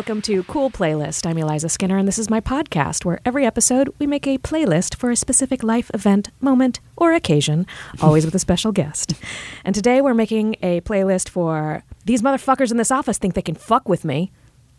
[0.00, 1.26] Welcome to Cool Playlist.
[1.26, 4.94] I'm Eliza Skinner, and this is my podcast where every episode we make a playlist
[4.94, 7.66] for a specific life event, moment, or occasion,
[8.00, 9.12] always with a special guest.
[9.62, 13.56] And today we're making a playlist for These Motherfuckers in This Office Think They Can
[13.56, 14.32] Fuck With Me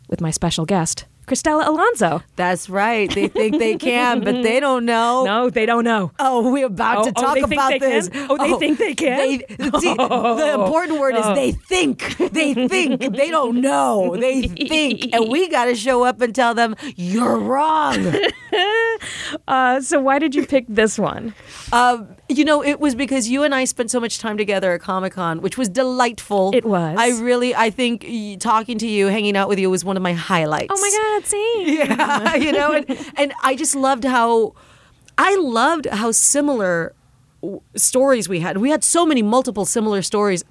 [0.08, 2.21] with my special guest, Cristela Alonso.
[2.35, 3.09] That's right.
[3.09, 5.23] They think they can, but they don't know.
[5.23, 6.12] No, they don't know.
[6.20, 8.09] Oh, we're about Oh, to oh, talk think about this.
[8.09, 8.27] can?
[8.30, 9.17] Oh, they think they can?
[9.17, 9.38] They,
[9.80, 12.17] see, The important word is they think.
[12.17, 12.99] They think.
[12.99, 14.17] They don't know.
[14.20, 15.13] They think.
[15.13, 18.13] And we got to show up and tell them, you're wrong.
[19.47, 21.34] Uh, so why did you pick this one?
[21.72, 24.82] Um, you know, it was because you and I spent so much time together at
[24.82, 26.52] Comic Con, which was delightful.
[26.54, 26.96] It was.
[26.98, 30.04] I really, I think y- talking to you, hanging out with you was one of
[30.04, 30.68] my highlights.
[30.70, 31.52] Oh my God, same.
[31.72, 34.54] Yeah, you know, and, and I just loved how
[35.18, 36.94] I loved how similar
[37.42, 38.58] w- stories we had.
[38.58, 40.44] We had so many multiple similar stories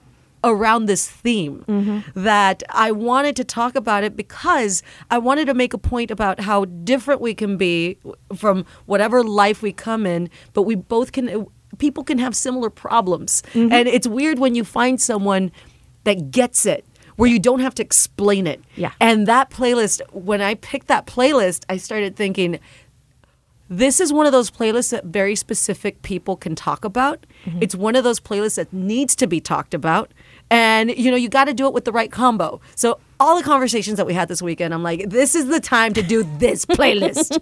[0.43, 2.21] around this theme mm-hmm.
[2.21, 6.41] that I wanted to talk about it because I wanted to make a point about
[6.41, 7.99] how different we can be
[8.35, 11.47] from whatever life we come in, but we both can
[11.81, 13.43] people can have similar problems.
[13.55, 13.73] Mm-hmm.
[13.73, 15.51] And it's weird when you find someone
[16.05, 16.85] that gets it
[17.17, 18.63] where you don't have to explain it.
[18.77, 18.93] Yeah.
[19.01, 22.61] And that playlist, when I picked that playlist, I started thinking,
[23.69, 27.27] this is one of those playlists that very specific people can talk about.
[27.45, 27.63] Mm-hmm.
[27.63, 30.13] It's one of those playlists that needs to be talked about.
[30.51, 32.61] And you know, you got to do it with the right combo.
[32.75, 35.93] So all the conversations that we had this weekend, I'm like, this is the time
[35.93, 37.39] to do this playlist.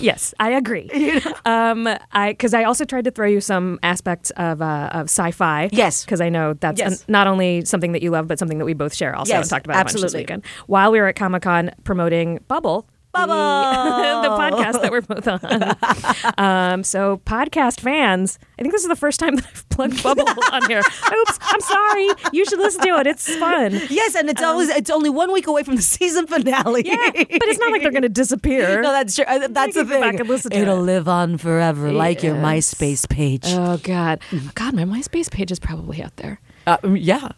[0.00, 0.90] Yes, I agree.
[1.46, 5.68] Um, I because I also tried to throw you some aspects of uh, of sci-fi.
[5.72, 6.04] Yes.
[6.04, 7.00] because I know that's Yes.
[7.00, 9.14] an- not only something that you love, but something that we both share.
[9.16, 10.22] Also, Yes, and talked about a bunch this absolutely.
[10.22, 12.82] weekend while we were at Comic Con promoting Bubble.
[12.82, 13.34] the- Bubble!
[14.22, 15.08] the, podcast that
[15.44, 16.72] we're both on.
[16.74, 20.24] um, so, podcast fans, I think this is the first time that I've plugged Bubble
[20.52, 20.78] on here.
[20.80, 22.08] Oops, I'm sorry.
[22.32, 23.06] You should listen to it.
[23.06, 23.72] It's fun.
[23.90, 26.80] yes, and it's always it's only one week away from the season finale.
[26.90, 28.82] Um, Yeah, but it's not like they're going to disappear.
[28.82, 29.24] No, that's true.
[29.26, 30.00] Uh, That's the thing.
[30.00, 30.82] back and listen to It'll it.
[30.82, 33.44] live on forever, like your MySpace page.
[33.46, 34.20] Oh God,
[34.54, 36.40] God, my MySpace page is probably out there.
[36.66, 37.28] Uh, yeah.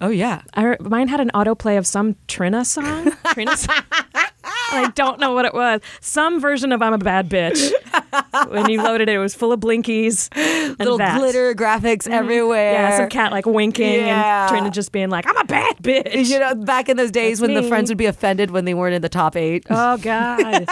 [0.00, 0.42] Oh yeah.
[0.54, 3.12] I, mine had an autoplay of some Trina song.
[3.32, 3.76] Trina song.
[4.86, 5.80] I don't know what it was.
[6.00, 7.72] Some version of "I'm a Bad Bitch."
[8.50, 11.18] when you loaded it, it was full of blinkies and Little that.
[11.18, 12.72] glitter graphics everywhere.
[12.72, 14.42] Yeah, some cat like winking Yeah.
[14.42, 17.38] and Trina just being like, "I'm a bad bitch." You know, back in those days
[17.40, 19.64] That's when the friends would be offended when they weren't in the top eight.
[19.70, 20.66] Oh God.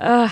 [0.00, 0.28] uh,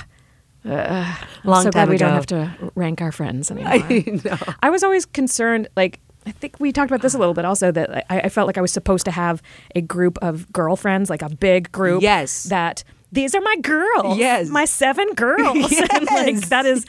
[1.44, 3.72] Long so glad time we don't have to rank our friends anymore.
[3.72, 4.38] I know.
[4.62, 7.70] I was always concerned, like, I think we talked about this a little bit also,
[7.72, 9.42] that I, I felt like I was supposed to have
[9.74, 12.02] a group of girlfriends, like a big group.
[12.02, 12.44] Yes.
[12.44, 14.18] That these are my girls.
[14.18, 14.48] Yes.
[14.48, 15.72] My seven girls.
[15.92, 16.86] and like, that is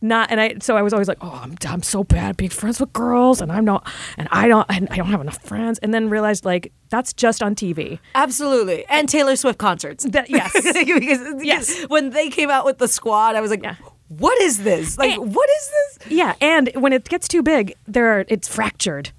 [0.00, 2.50] not, and I, so I was always like, oh, I'm, I'm so bad at being
[2.50, 5.78] friends with girls, and I'm not, and I don't, and I don't have enough friends.
[5.80, 7.98] And then realized, like, that's just on TV.
[8.14, 8.84] Absolutely.
[8.88, 10.04] And Taylor Swift concerts.
[10.04, 10.52] That, yes.
[10.54, 11.84] because, Yes.
[11.88, 13.76] When they came out with the squad, I was like, Yeah.
[14.08, 14.96] What is this?
[14.98, 16.12] Like, And- what is this?
[16.12, 19.10] Yeah, and when it gets too big, there are it's fractured.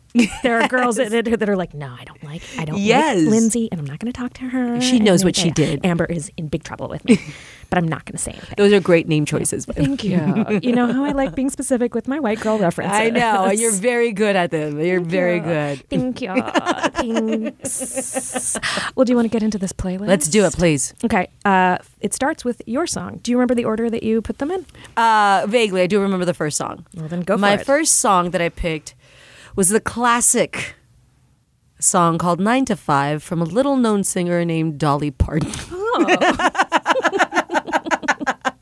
[0.42, 3.18] There are girls that, that are like, no, I don't like, I don't Yes.
[3.22, 4.82] like Lindsay, and I'm not going to talk to her.
[4.82, 5.86] She knows what she did.
[5.86, 7.20] Amber is in big trouble with me,
[7.70, 8.56] but I'm not going to say anything.
[8.58, 9.66] Those are great name choices.
[9.66, 10.60] Thank you.
[10.62, 12.98] you know how I like being specific with my white girl references.
[12.98, 13.52] I know.
[13.52, 14.80] You're very good at them.
[14.80, 15.88] You're very good.
[15.90, 16.34] Thank you.
[16.92, 18.58] Thanks.
[18.96, 20.08] Well, do you want to get into this playlist?
[20.08, 20.94] Let's do it, please.
[21.04, 21.30] Okay.
[21.46, 23.20] Uh, it starts with your song.
[23.24, 24.66] Do you remember the order that you put them in?
[24.96, 26.86] Uh, vaguely, I do remember the first song.
[26.96, 28.96] Well, then go for My first song that I picked
[29.56, 30.76] was the classic
[31.80, 35.52] song called Nine to Five from a little known singer named Dolly Parton.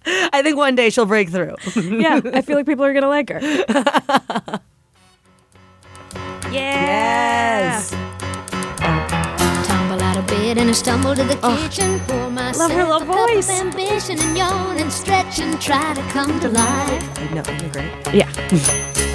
[0.07, 1.55] I think one day she'll break through.
[1.75, 3.39] yeah, I feel like people are gonna like her.
[6.51, 6.51] yeah.
[6.51, 7.91] Yes.
[9.67, 11.99] Tumble out of bed and I stumble to the kitchen.
[12.01, 13.49] Pour myself her little a cup voice.
[13.49, 17.19] of ambition and yawn and stretch and try to come to life.
[17.19, 17.91] I know, you're great.
[18.13, 18.29] Yeah.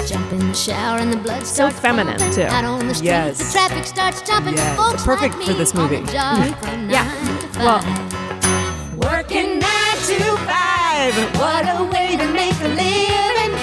[0.05, 2.35] Jump in the shower and the blood So starts feminine, pumping.
[2.35, 2.43] too.
[2.43, 3.37] Out on the street, Yes.
[3.37, 4.55] the traffic starts jumping.
[4.55, 4.75] Yes.
[4.77, 6.11] Folks Perfect like for me this on the movie.
[6.11, 7.03] job from Yeah.
[7.05, 7.79] nine to Well,
[11.11, 11.39] five.
[11.39, 13.57] What a way to make a living.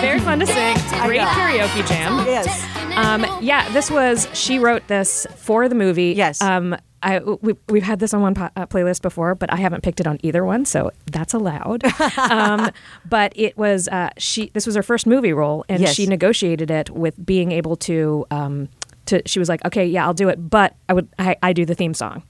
[0.00, 0.76] Very fun to sing.
[1.06, 2.24] Great karaoke jam.
[2.26, 2.64] Yes.
[2.96, 6.12] Um, yeah, this was she wrote this for the movie.
[6.12, 6.40] Yes.
[6.40, 9.82] Um, I we, we've had this on one po- uh, playlist before, but I haven't
[9.82, 11.82] picked it on either one, so that's allowed.
[12.18, 12.70] um,
[13.08, 14.50] but it was uh, she.
[14.54, 15.94] This was her first movie role, and Yes.
[15.94, 18.26] she negotiated it with being able to.
[18.30, 18.68] Um,
[19.06, 21.66] to she was like, okay, yeah, I'll do it, but I would I, I do
[21.66, 22.22] the theme song.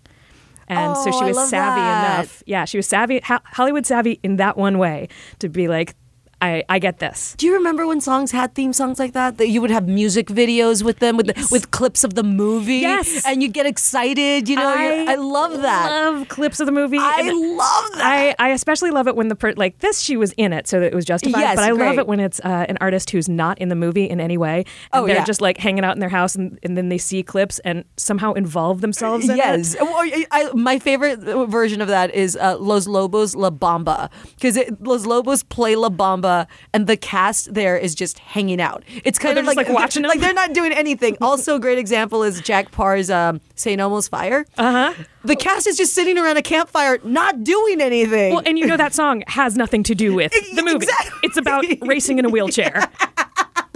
[0.69, 2.19] And so Oh, she was savvy that.
[2.21, 2.43] enough.
[2.47, 5.09] Yeah, she was savvy, ho- Hollywood savvy in that one way
[5.41, 5.95] to be like,
[6.41, 7.35] I, I get this.
[7.39, 9.39] Do you remember when songs had theme songs like that?
[9.39, 12.77] That you would have music videos with them, with the, with clips of the movie.
[12.77, 13.25] Yes.
[13.27, 14.49] and you get excited.
[14.49, 15.91] You know, I, I love that.
[15.91, 16.99] I love clips of the movie.
[16.99, 18.35] I And love that.
[18.39, 20.81] I, I especially love it when the per- like this she was in it so
[20.81, 21.41] that it was justified.
[21.41, 24.05] Yes, but I love it when it's uh, an artist who's not in the movie
[24.09, 24.65] in any way.
[24.93, 25.25] And Oh, they're yeah.
[25.25, 28.33] just like hanging out in their house and, and then they see clips and somehow
[28.35, 29.75] involve themselves in yes.
[29.75, 29.81] it.
[29.83, 34.59] Well, I, I- my favorite version of that is uh, Los Lobos La Bamba because
[34.81, 36.24] Los Lobos play La Bamba
[36.73, 38.85] and the cast there is just hanging out.
[39.05, 41.17] It's kind they're of like, like, watching like they're not doing anything.
[41.21, 43.81] also, a great example is Jack Parr's um, St.
[43.81, 44.47] Elmo's Fire.
[44.57, 45.05] Uh huh.
[45.25, 48.35] The cast is just sitting around a campfire, not doing anything.
[48.35, 50.77] Well, and you know that song has nothing to do with the movie.
[50.77, 51.21] Exactly.
[51.23, 52.83] It's about racing in a wheelchair.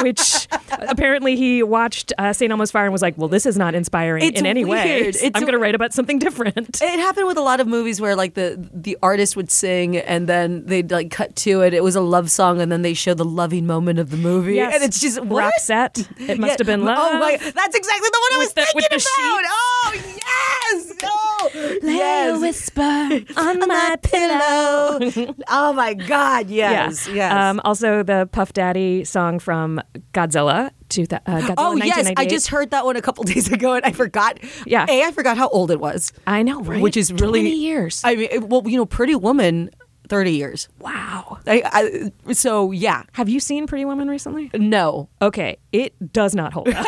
[0.00, 0.46] Which
[0.88, 2.50] apparently he watched uh, St.
[2.50, 5.00] Elmo's Fire and was like, "Well, this is not inspiring It's in any way.
[5.00, 8.00] It's I'm going to write about something different." It happened with a lot of movies
[8.00, 11.74] where like the the artist would sing and then they'd like cut to it.
[11.74, 14.54] It was a love song and then they show the loving moment of the movie.
[14.56, 14.74] Yes.
[14.74, 15.52] And it's just what?
[15.58, 15.98] Roxette.
[16.28, 16.56] It must Yeah.
[16.58, 16.98] have been love.
[17.00, 19.44] Oh my, that's exactly the one I was With the- with thinking the about.
[19.50, 21.50] Oh yes, oh
[21.82, 22.36] Lay yes.
[22.36, 22.80] a whisper
[23.40, 25.34] on my pillow.
[25.48, 27.14] oh my God, yes, yeah.
[27.14, 27.32] yes.
[27.32, 29.80] Um, also, the Puff Daddy song from
[30.12, 30.70] Godzilla.
[30.90, 33.74] To the, uh, Godzilla Oh yes, I just heard that one a couple days ago,
[33.74, 34.38] and I forgot.
[34.66, 34.86] Yeah.
[34.88, 36.12] a I forgot how old it was.
[36.26, 36.80] I know, right?
[36.80, 38.00] Which is really 20 years.
[38.04, 39.70] I mean, well, you know, Pretty Woman,
[40.08, 40.68] thirty years.
[40.80, 41.38] wow.
[41.46, 44.50] I, I so yeah, Have you seen Pretty Woman recently?
[44.54, 45.08] no.
[45.20, 46.86] Okay, it does not hold up.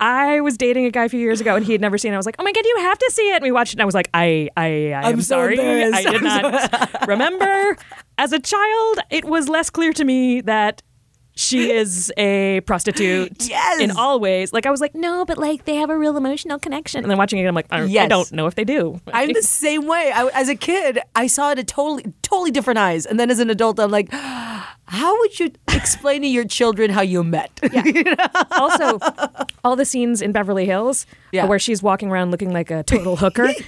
[0.00, 2.14] I was dating a guy a few years ago and he had never seen it.
[2.14, 3.76] I was like, "Oh my god, you have to see it!" And we watched it.
[3.76, 5.58] and I was like, "I, I, I I'm am so sorry.
[5.60, 7.76] I did not remember."
[8.18, 10.82] As a child, it was less clear to me that
[11.38, 13.78] she is a prostitute Yes.
[13.80, 14.54] in all ways.
[14.54, 17.18] Like I was like, "No, but like they have a real emotional connection." And then
[17.18, 20.10] watching it, I'm like, "I, I don't know if they do." I'm the same way.
[20.14, 23.38] I, as a kid, I saw it a totally, totally different eyes, and then as
[23.38, 24.08] an adult, I'm like,
[24.88, 27.50] how would you explain to your children how you met?
[28.52, 28.98] also,
[29.64, 31.46] all the scenes in Beverly Hills Yeah.
[31.46, 33.48] where she's walking around looking like a total hooker.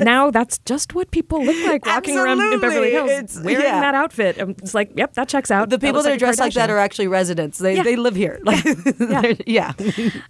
[0.00, 3.80] Now that's just what people look like walking around in Beverly Hills It's- wearing yeah.
[3.80, 4.40] that outfit.
[4.40, 5.70] Um, It's like, yep, that checks out.
[5.70, 7.58] The people that, like are a dressed like that are actually residents.
[7.58, 7.82] They, Yeah.
[7.82, 8.38] they live here.
[8.44, 8.62] Like,
[9.46, 9.72] yeah.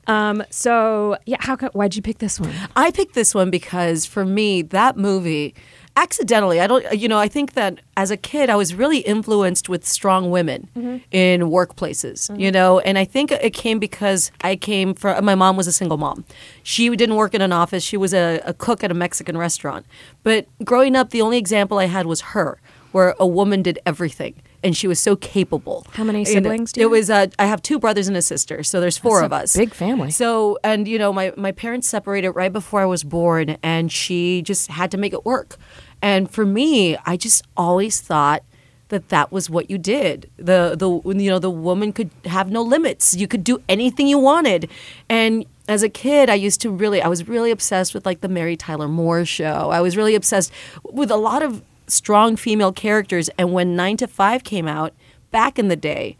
[0.06, 2.54] Um, so yeah, how why'd you pick this one?
[2.76, 5.54] I picked this one because for me, that movie,
[5.98, 9.68] accidentally, I don't, you know, I think that as a kid, I was really influenced
[9.68, 10.68] with strong women
[11.10, 15.56] in workplaces, you know, and I think it came because I came from, my mom
[15.56, 16.24] was a single mom.
[16.62, 19.86] She didn't work in an office, she was a, a cook at a Mexican restaurant.
[20.22, 22.60] But growing up, the only example I had was her,
[22.92, 24.34] where a woman did everything.
[24.60, 25.86] And she was so capable.
[25.92, 27.10] How many siblings do you It was.
[27.10, 29.56] Uh, I have two brothers and a sister, so there's four That's of us.
[29.56, 30.10] big family.
[30.10, 34.42] So, and you know, my, my parents separated right before I was born, and she
[34.42, 35.56] just had to make it work.
[36.02, 38.42] And for me, I just always thought
[38.88, 40.30] that that was what you did.
[40.36, 43.14] The the you know the woman could have no limits.
[43.14, 44.70] You could do anything you wanted.
[45.08, 48.28] And as a kid, I used to really I was really obsessed with like the
[48.28, 49.70] Mary Tyler Moore show.
[49.70, 50.52] I was really obsessed
[50.84, 53.28] with a lot of strong female characters.
[53.38, 54.94] And when Nine to Five came out
[55.30, 56.16] back in the day,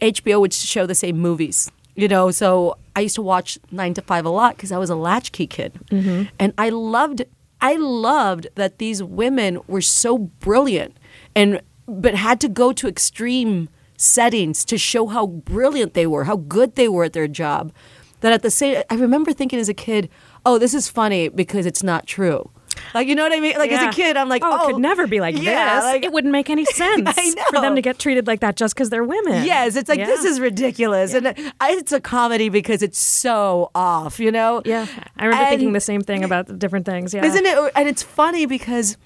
[0.00, 1.70] HBO would show the same movies.
[1.94, 4.90] You know, so I used to watch Nine to Five a lot because I was
[4.90, 6.24] a latchkey kid, mm-hmm.
[6.38, 7.24] and I loved,
[7.60, 10.96] I loved that these women were so brilliant,
[11.34, 16.36] and but had to go to extreme settings to show how brilliant they were, how
[16.36, 17.72] good they were at their job.
[18.20, 20.08] That at the same, I remember thinking as a kid,
[20.46, 22.50] oh, this is funny because it's not true.
[22.94, 23.56] Like you know what I mean?
[23.56, 23.82] Like Yeah.
[23.86, 25.84] as a kid, I'm like, oh, oh, it could oh, never be like yeah, this.
[25.84, 27.10] like- it wouldn't make any sense
[27.50, 29.44] for them to get treated like that just because they're women.
[29.44, 30.06] Yes, it's like Yeah.
[30.06, 31.28] this is ridiculous, and
[31.60, 34.62] I, it's a comedy because it's so off, you know.
[34.64, 37.14] Yeah, I remember And- thinking the same thing about the different things.
[37.14, 37.72] Yeah, Isn't it?
[37.76, 38.96] And it's funny because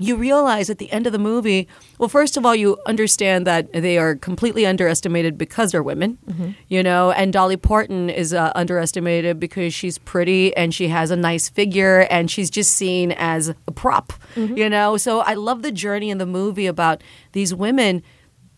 [0.00, 1.66] you realize at the end of the movie,
[1.98, 6.50] well, first of all, you understand that they are completely underestimated because they're women, Mm-hmm.
[6.68, 11.16] you know, and Dolly Parton is uh, underestimated because she's pretty and she has a
[11.16, 14.56] nice figure and she's just seen as a prop, Mm-hmm.
[14.56, 14.96] you know.
[14.96, 17.02] So I love the journey in the movie about
[17.32, 18.02] these women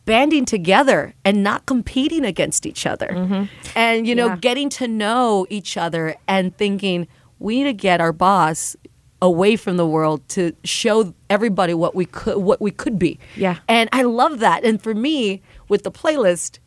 [0.05, 4.37] banding together and not competing against each other and you know Yeah.
[4.37, 7.07] getting to know each other and thinking
[7.39, 8.75] we need to get our boss
[9.23, 13.19] away from the world to show everybody what we could what we could be.
[13.37, 13.59] Yeah.
[13.69, 14.65] and i love that.
[14.65, 16.59] And for me with the playlist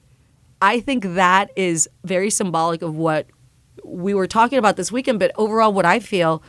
[0.61, 3.27] i think that is very symbolic of what
[3.83, 6.41] we were talking about this weekend but overall what i feel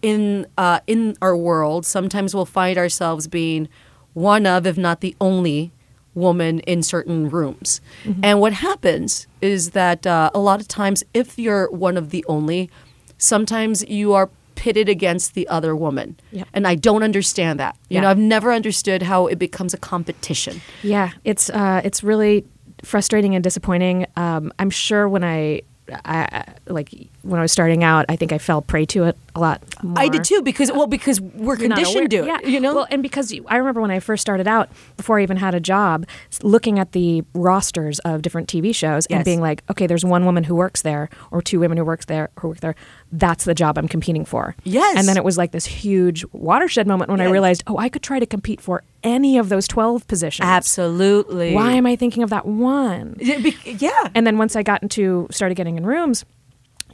[0.00, 3.68] in uh, in our world sometimes we'll find ourselves being
[4.14, 5.70] one of if not the only
[6.14, 7.80] woman in certain rooms.
[8.22, 12.24] And what happens is that uh, a lot of times if you're one of the
[12.28, 12.70] only
[13.16, 16.16] sometimes you are pitted against the other woman.
[16.32, 16.48] Yep.
[16.54, 17.76] And I don't understand that.
[17.88, 18.00] You Yeah.
[18.02, 20.60] know, I've never understood how it becomes a competition.
[20.82, 22.44] Yeah, it's uh, it's really
[22.84, 24.06] frustrating and disappointing.
[24.16, 25.62] Um, I'm sure when I,
[26.04, 26.92] I, I like
[27.22, 29.62] when I was starting out, I think I fell prey to it a lot.
[29.82, 29.98] More.
[29.98, 32.44] I did too because well because we're You're conditioned to it.
[32.44, 32.74] You know.
[32.74, 35.54] Well, and because you, I remember when I first started out, before I even had
[35.54, 36.06] a job,
[36.42, 40.44] looking at the rosters of different TV shows and being like, okay, there's one woman
[40.44, 42.74] who works there, or two women who works there, who work there.
[43.12, 44.56] That's the job I'm competing for.
[44.64, 44.96] Yes.
[44.96, 48.02] And then it was like this huge watershed moment when I realized, oh, I could
[48.02, 50.46] try to compete for any of those twelve positions.
[50.46, 51.54] Absolutely.
[51.54, 53.16] Why am I thinking of that one?
[53.20, 54.08] Yeah.
[54.14, 56.24] And then once I got into started getting in rooms,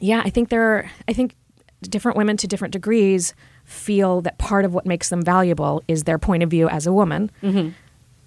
[0.01, 1.35] yeah, I think there are, I think
[1.81, 6.17] different women to different degrees feel that part of what makes them valuable is their
[6.17, 7.31] point of view as a woman.
[7.41, 7.69] Mm-hmm.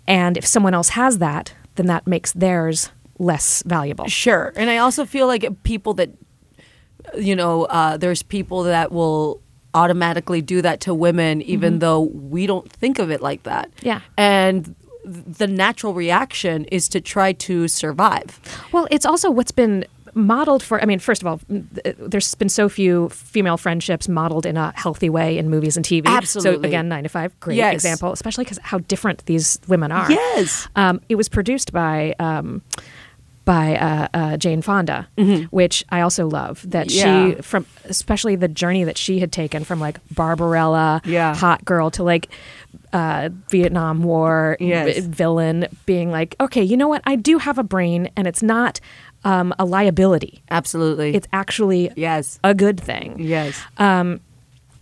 [0.07, 4.07] And if someone else has that, then that makes theirs less valuable.
[4.07, 4.53] Sure.
[4.57, 6.11] And I also feel like people that,
[7.17, 9.41] you know, uh, there's people that will
[9.75, 13.71] automatically do that to women, even though we don't think of it like that.
[13.83, 14.01] Yeah.
[14.17, 14.75] And
[15.05, 18.41] the natural reaction is to try to survive.
[18.71, 20.81] Well, it's also what's been modeled for.
[20.83, 25.09] I mean, first of all, there's been so few female friendships modeled in a healthy
[25.11, 26.07] way in movies and TV.
[26.07, 27.75] absolutely So again, nine to five, great Yes.
[27.75, 30.11] example, especially because how different these women are.
[30.11, 30.69] Yes.
[30.77, 32.15] Um, it was produced by.
[32.19, 32.63] Um,
[33.45, 35.09] by uh, uh, Jane Fonda,
[35.51, 36.65] which I also love.
[36.71, 36.97] That Mm-hmm.
[37.33, 37.35] Yeah.
[37.35, 41.35] she, from especially the journey that she had taken from like Barbarella, Yeah.
[41.35, 42.29] hot girl, to like
[42.93, 45.01] uh, Vietnam War Yes.
[45.01, 47.03] vi- villain, being like, okay, you know what?
[47.05, 48.79] I do have a brain, and it's not
[49.25, 50.43] um, a liability.
[50.51, 51.15] Absolutely.
[51.15, 52.39] It's actually yes.
[52.43, 53.17] a good thing.
[53.19, 53.61] Yes.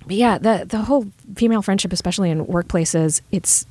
[0.06, 1.06] But yeah, the the whole
[1.36, 3.66] female friendship, especially in workplaces, it's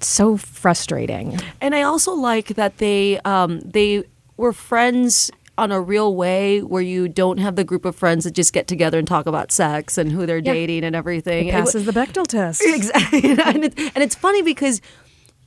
[0.00, 1.38] so frustrating.
[1.60, 4.04] And I also like that they um, they
[4.36, 8.32] were friends on a real way where you don't have the group of friends that
[8.32, 10.52] just get together and talk about sex and who they're Yeah.
[10.52, 11.48] dating and everything.
[11.48, 12.62] It passes the Bechdel test.
[12.66, 13.22] Exactly.
[13.42, 14.82] and, it's, and it's funny because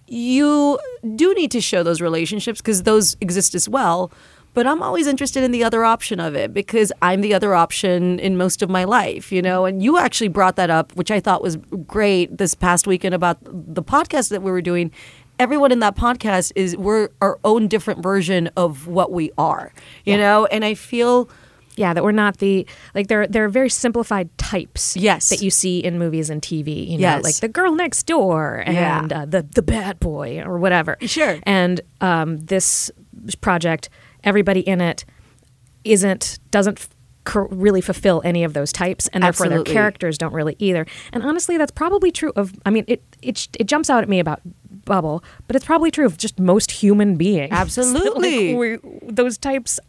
[0.07, 0.79] you
[1.15, 4.11] do need to show those relationships because those exist as well.
[4.53, 8.19] But I'm always interested in the other option of it because I'm the other option
[8.19, 9.65] in most of my life, you know.
[9.65, 11.55] And you actually brought that up, which I thought was
[11.87, 14.91] great this past weekend about the podcast that we were doing.
[15.37, 19.71] Everyone in that podcast is we're our own different version of what we are,
[20.03, 20.45] you know.
[20.47, 21.29] And I feel
[21.77, 25.29] Yeah, that we're not the like there there are very simplified types Yes.
[25.29, 27.23] that you see in movies and TV, you know, Yes.
[27.23, 28.99] like the girl next door Yeah.
[28.99, 30.97] and uh, the the bad boy or whatever.
[31.01, 31.39] Sure.
[31.43, 32.91] And um, this
[33.39, 33.87] project,
[34.23, 35.05] everybody in it
[35.83, 36.87] isn't doesn't
[37.35, 39.73] really fulfill any of those types, and therefore Absolutely.
[39.73, 40.85] their characters don't really either.
[41.13, 42.53] And honestly, that's probably true of.
[42.65, 44.41] I mean, it it it jumps out at me about
[44.85, 47.49] Bubble, but it's probably true of just most human beings.
[47.51, 48.53] Absolutely.
[48.53, 49.79] Like, we, those types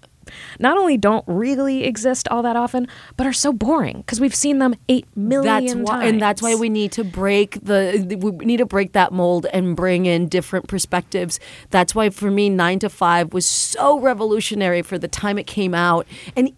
[0.59, 4.59] not only don't really exist all that often, but are so boring because we've seen
[4.59, 6.11] them eight million that's why, times.
[6.11, 9.77] and that's why we need to break the we need to break that mold and
[9.77, 11.41] bring in different perspectives.
[11.71, 15.75] That's why for me, Nine to Five was so revolutionary for the time it came
[15.75, 16.07] out,
[16.37, 16.53] and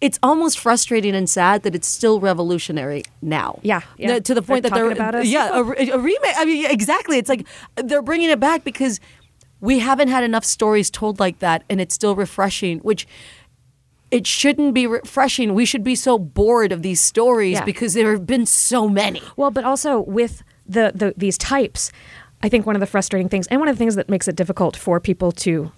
[0.00, 3.58] it's almost frustrating and sad that it's still revolutionary now.
[3.62, 4.20] Yeah, yeah.
[4.20, 5.26] To the point They're that they're about us.
[5.26, 6.34] yeah a, a remake.
[6.36, 7.18] I mean, exactly.
[7.18, 7.46] It's like
[7.76, 9.00] they're bringing it back because
[9.60, 13.06] we haven't had enough stories told like that, and it's still refreshing, which.
[14.10, 15.52] It shouldn't be refreshing.
[15.52, 17.64] We should be so bored of these stories Yeah.
[17.66, 19.20] because there have been so many.
[19.36, 21.92] Well, but also with the, the these types,
[22.42, 24.34] I think one of the frustrating things, and one of the things that makes it
[24.34, 25.70] difficult for people to,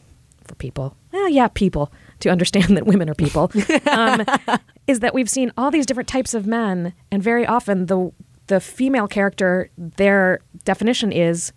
[0.45, 3.51] for people, well, yeah, people to understand that women are people,
[3.91, 4.25] um,
[4.87, 8.13] is that we've seen all these different types of men, and very often the
[8.47, 11.53] the female character, their definition is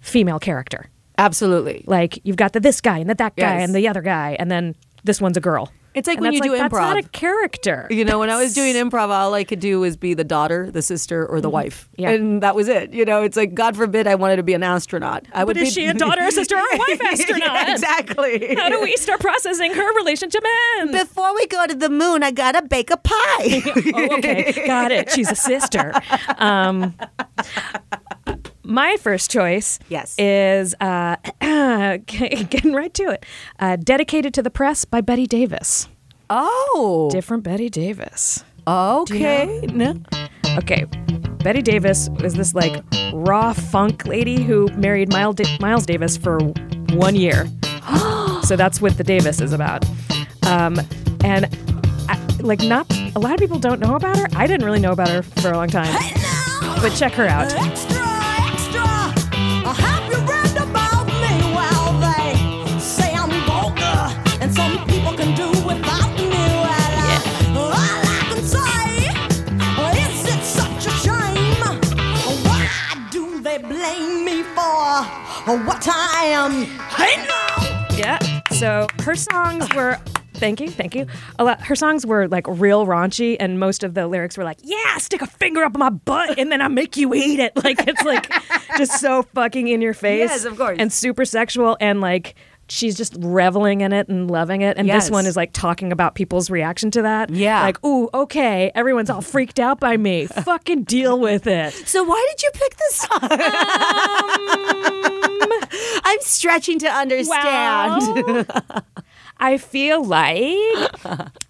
[0.00, 0.88] female character.
[1.22, 1.84] Absolutely.
[1.86, 3.64] Like you've got the this guy and the that guy Yes.
[3.68, 4.74] and the other guy, and then
[5.04, 5.70] this one's a girl.
[5.94, 6.70] It's like And when you do improv.
[6.70, 7.86] That's not a character.
[7.90, 10.70] You know, when I was doing improv, all I could do was be the daughter,
[10.70, 11.86] the sister, or the wife.
[11.92, 12.00] Mm-hmm.
[12.02, 12.10] Yeah.
[12.12, 12.94] And that was it.
[12.94, 15.26] You know, it's like, God forbid I wanted to be an astronaut.
[15.34, 17.40] I would But is be- she a daughter, a sister, or a wife astronaut?
[17.52, 18.54] Yeah, exactly.
[18.54, 20.42] How do we start processing her relationship
[20.78, 20.92] ends?
[20.98, 23.62] Before we go to the moon, I gotta bake a pie.
[23.94, 25.10] oh, okay, got it.
[25.10, 25.92] She's a sister.
[26.38, 26.94] Um,
[28.64, 30.14] my first choice, Yes.
[30.18, 31.16] is uh,
[32.06, 33.26] getting right to it.
[33.58, 35.88] Uh, "Dedicated to the Press" by Betty Davis.
[36.30, 37.08] oh.
[37.12, 38.44] Different Betty Davis.
[38.66, 39.60] Okay.
[39.74, 39.94] No.
[40.58, 40.84] Okay,
[41.42, 46.38] Betty Davis is this like raw funk lady who married Miles, da- Miles Davis for
[46.92, 47.48] one year.
[48.44, 49.84] so that's what the Davis is about.
[50.46, 50.78] Um,
[51.24, 51.46] and
[52.08, 54.26] I, like, not a lot of people don't know about her.
[54.36, 55.92] I didn't really know about her for a long time.
[56.80, 57.50] But check her out.
[75.46, 76.62] What I am.
[76.90, 77.96] Hey now.
[77.96, 78.18] Yeah.
[78.52, 79.98] So her songs were.
[80.34, 81.06] Thank you, thank you.
[81.38, 84.58] A lot, her songs were like real raunchy, and most of the lyrics were like,
[84.62, 87.86] "Yeah, stick a finger up my butt, and then I make you eat it." Like
[87.86, 88.28] it's like
[88.76, 90.30] just so fucking in your face.
[90.30, 90.78] Yes, of course.
[90.80, 92.34] And super sexual, and like
[92.68, 94.76] she's just reveling in it and loving it.
[94.78, 95.04] And Yes.
[95.04, 97.30] this one is like talking about people's reaction to that.
[97.30, 97.62] Yeah.
[97.62, 100.26] Like, ooh, okay, everyone's all freaked out by me.
[100.44, 101.72] Fucking deal with it.
[101.86, 103.28] So why did you pick this song?
[106.04, 108.02] I'm stretching to understand.
[108.26, 108.44] Well,
[109.38, 111.04] I feel like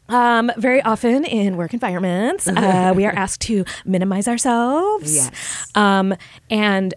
[0.08, 5.14] um, very often in work environments, uh, we are asked to minimize ourselves.
[5.14, 5.70] Yes.
[5.74, 6.14] Um,
[6.48, 6.94] and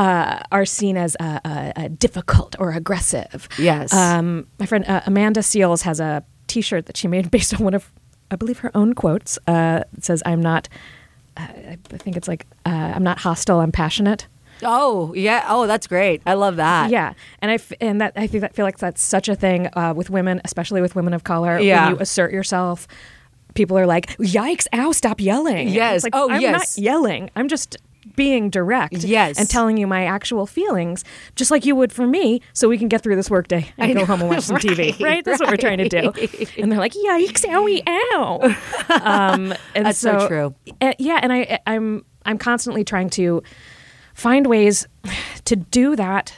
[0.00, 3.48] uh, are seen as uh, uh, uh, difficult or aggressive.
[3.58, 3.92] Yes.
[3.92, 7.74] Um, my friend uh, Amanda Seales has a T-shirt that she made based on one
[7.74, 7.92] of,
[8.30, 9.38] I believe, her own quotes.
[9.46, 10.68] Uh, it says, "I'm not."
[11.36, 11.46] Uh,
[11.92, 13.60] I think it's like, uh, "I'm not hostile.
[13.60, 14.26] I'm passionate."
[14.62, 15.44] oh yeah.
[15.48, 16.20] Oh, that's great.
[16.26, 16.90] I love that.
[16.90, 19.68] Yeah, and I f- and that I think that feel like that's such a thing
[19.74, 21.58] uh, with women, especially with women of color.
[21.58, 21.86] Yeah.
[21.86, 22.86] when you assert yourself,
[23.54, 24.66] people are like, "Yikes!
[24.72, 24.92] Ow!
[24.92, 25.96] Stop yelling!" Yes.
[25.96, 26.76] it's like, Oh, I'm yes.
[26.78, 27.30] not yelling.
[27.36, 27.76] I'm just
[28.16, 28.94] being direct.
[29.04, 29.38] Yes.
[29.38, 31.04] and telling you my actual feelings,
[31.36, 34.04] just like you would for me, so we can get through this workday and go
[34.06, 34.98] home and watch some TV.
[35.00, 35.24] Right?
[35.24, 36.12] That's what we're trying to do.
[36.58, 37.44] And they're like, "Yikes!
[37.44, 37.82] Owie!
[37.86, 38.40] Ow!"
[39.02, 40.54] um, and That's so true.
[40.80, 43.42] uh, yeah, and I I'm I'm constantly trying to
[44.14, 44.86] find ways
[45.44, 46.34] to do that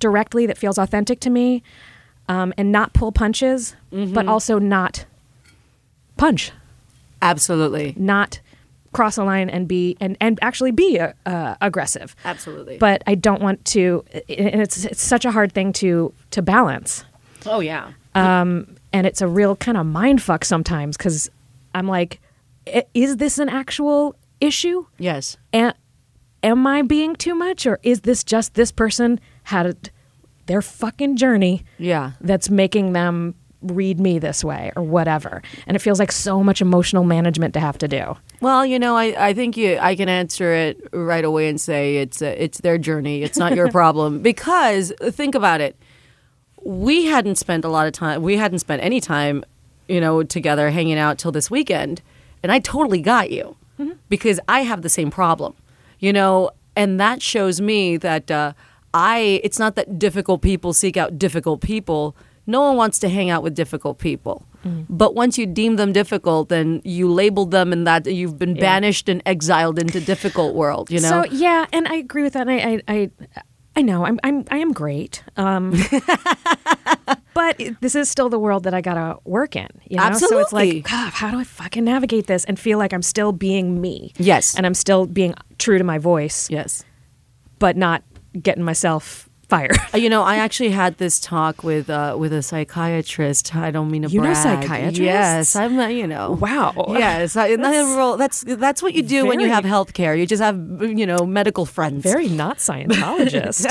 [0.00, 1.62] directly that feels authentic to me,
[2.28, 4.12] um, and not pull punches, Mm-hmm.
[4.14, 5.04] but also not
[6.16, 6.52] punch,
[7.22, 7.94] Absolutely.
[7.96, 8.40] not
[8.96, 12.16] cross a line and be and and actually be uh, uh, aggressive.
[12.24, 12.78] Absolutely.
[12.78, 17.04] But I don't want to, and it's it's such a hard thing to to balance
[17.46, 17.92] oh yeah.
[18.14, 21.30] um, and it's a real kind of mind fuck sometimes because
[21.74, 22.20] I'm like,
[22.66, 24.86] "I- is this an actual issue?
[24.98, 25.36] Yes.
[25.52, 25.74] A-
[26.42, 29.74] am I being too much, or is this just this person had a,
[30.46, 32.12] their fucking journey Yeah.
[32.20, 35.42] that's making them read me this way or whatever?
[35.66, 38.16] And it feels like so much emotional management to have to do.
[38.40, 41.96] Well, you know, I, I think you I can answer it right away and say
[41.96, 43.22] it's uh, it's their journey.
[43.22, 45.76] It's not your problem because think about it.
[46.62, 48.22] We hadn't spent a lot of time.
[48.22, 49.44] We hadn't spent any time,
[49.88, 52.02] you know, together hanging out till this weekend,
[52.42, 53.56] and I totally got you
[54.08, 55.54] because I have the same problem,
[56.00, 58.52] you know, and that shows me that uh,
[58.92, 59.40] I.
[59.42, 62.16] It's not that difficult people seek out difficult people.
[62.46, 64.46] No one wants to hang out with difficult people.
[64.88, 69.08] But once you deem them difficult, then you label them and that you've been banished
[69.08, 71.22] and exiled into difficult world, you know?
[71.22, 72.48] So yeah, and I agree with that.
[72.48, 73.10] And I, I, I,
[73.76, 75.22] I know I'm, I'm, I am great.
[75.36, 75.72] Um,
[77.34, 79.68] but this is still the world that I gotta work in.
[79.88, 80.12] You know?
[80.14, 83.32] So it's like, God, how do I fucking navigate this and feel like I'm still
[83.32, 84.12] being me?
[84.16, 84.56] Yes.
[84.56, 86.84] and I'm still being true to my voice, yes.
[87.58, 88.02] but not
[88.42, 89.76] getting myself fired.
[89.94, 93.54] Uh, You know, I actually had this talk with uh, with a psychiatrist.
[93.54, 94.62] I don't mean to You know brag.
[94.62, 94.98] psychiatrists?
[94.98, 95.78] Yes, I'm.
[95.78, 96.32] uh, You know.
[96.40, 96.86] Wow.
[96.90, 100.14] Yes, I, that's, that's that's what you do when you have health care.
[100.14, 102.02] You just have you know medical friends.
[102.02, 103.66] Very not Scientologist.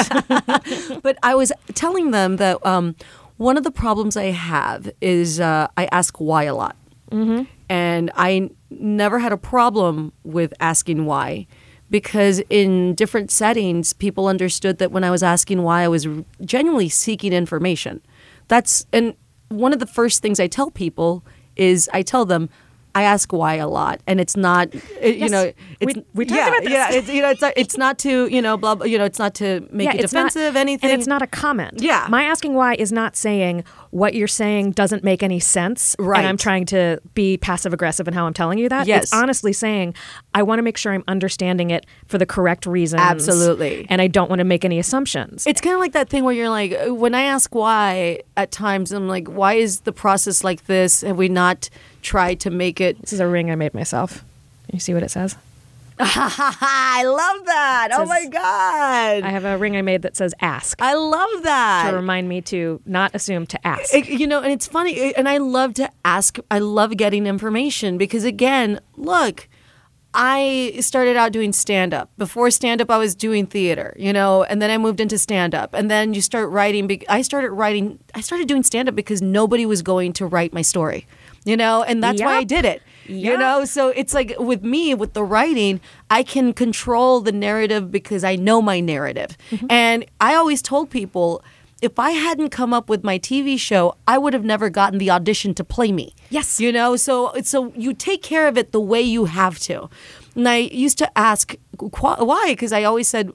[1.05, 2.95] but I was telling them that um,
[3.37, 6.75] one of the problems I have is uh, I ask why a lot,
[7.11, 7.43] mm-hmm.
[7.69, 11.47] and I never had a problem with asking why.
[11.91, 16.07] Because in different settings, people understood that when I was asking why, I was
[16.43, 18.01] genuinely seeking information.
[18.47, 19.13] That's and
[19.49, 21.23] one of the first things I tell people
[21.55, 22.49] is I tell them
[22.95, 26.37] I ask why a lot, and it's not it, you know it's We- we talked
[26.39, 26.71] yeah about this.
[26.71, 29.03] yeah it's you know it's not, it's not to you know blah, blah you know
[29.05, 31.81] it's not to make it it's not- defensive anything and it's not a comment.
[31.81, 32.07] Yeah.
[32.09, 35.95] my asking why is not saying what you're saying doesn't make any sense.
[35.99, 36.19] Right.
[36.19, 38.87] and I'm trying to be passive aggressive in how I'm telling you that.
[38.87, 39.03] Yes.
[39.03, 39.95] it's honestly saying
[40.33, 43.01] I want to make sure I'm understanding it for the correct reasons.
[43.01, 43.85] Absolutely.
[43.89, 45.45] and I don't want to make any assumptions.
[45.47, 48.51] It's kind of like that thing where you're like, uh, when I ask why, at
[48.51, 51.01] times I'm like, why is the process like this?
[51.01, 51.69] Have we not
[52.01, 52.99] tried to make it?
[53.01, 54.23] this is a ring I made myself.
[54.71, 55.35] You see what it says?
[55.99, 57.89] I love that.
[57.93, 59.23] Oh my God.
[59.23, 61.89] I have a ring I made that says "ask" I love that.
[61.89, 63.93] to remind me to not assume to ask.
[63.93, 66.37] It- you know, and it's funny, and I love to ask.
[66.51, 69.47] I love getting information because, again, look,
[70.13, 72.09] I started out doing stand up.
[72.17, 75.53] Before stand up, I was doing theater, you know, and then I moved into stand
[75.53, 75.73] up.
[75.73, 76.89] And then you start writing.
[77.09, 80.61] I started writing, I started doing stand up because nobody was going to write my
[80.61, 81.05] story,
[81.43, 82.81] you know, and that's why I did it.
[83.07, 83.39] You Yep.
[83.39, 88.23] know, so it's like with me, with the writing, I can control the narrative because
[88.23, 89.37] I know my narrative.
[89.51, 89.67] Mm-hmm.
[89.69, 91.43] And I always told people,
[91.81, 95.11] if I hadn't come up with my TV show, I would have never gotten the
[95.11, 96.15] audition to play me.
[96.29, 96.59] Yes.
[96.59, 99.89] You know, so so you take care of it the way you have to.
[100.35, 103.31] And I used to ask why because I always said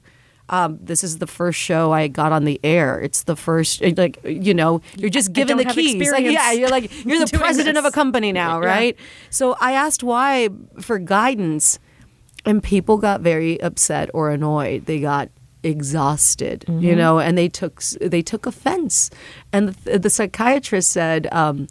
[0.50, 3.00] um, this is the first show I got on the air.
[3.00, 6.10] It's the first, like, you know, you're just given the keys.
[6.10, 8.66] Like, yeah, you're like, you're the president of a company now, Yeah.
[8.68, 8.96] right?
[9.30, 10.48] So I asked why
[10.80, 11.78] for guidance,
[12.44, 14.86] and people got very upset or annoyed.
[14.86, 15.28] They got
[15.62, 16.82] exhausted, Mm-hmm.
[16.84, 19.10] you know, and they took they took offense.
[19.52, 21.68] And the, the psychiatrist said, um,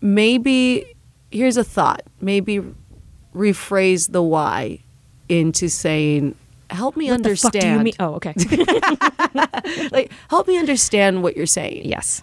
[0.00, 0.94] maybe
[1.30, 2.02] here's a thought.
[2.20, 2.60] Maybe
[3.34, 4.80] rephrase the why
[5.28, 6.34] into saying,
[6.70, 7.94] "Help me What understand." do you mean?
[8.00, 8.34] Oh, okay.
[9.92, 11.84] like, help me understand what you're saying.
[11.84, 12.22] yes.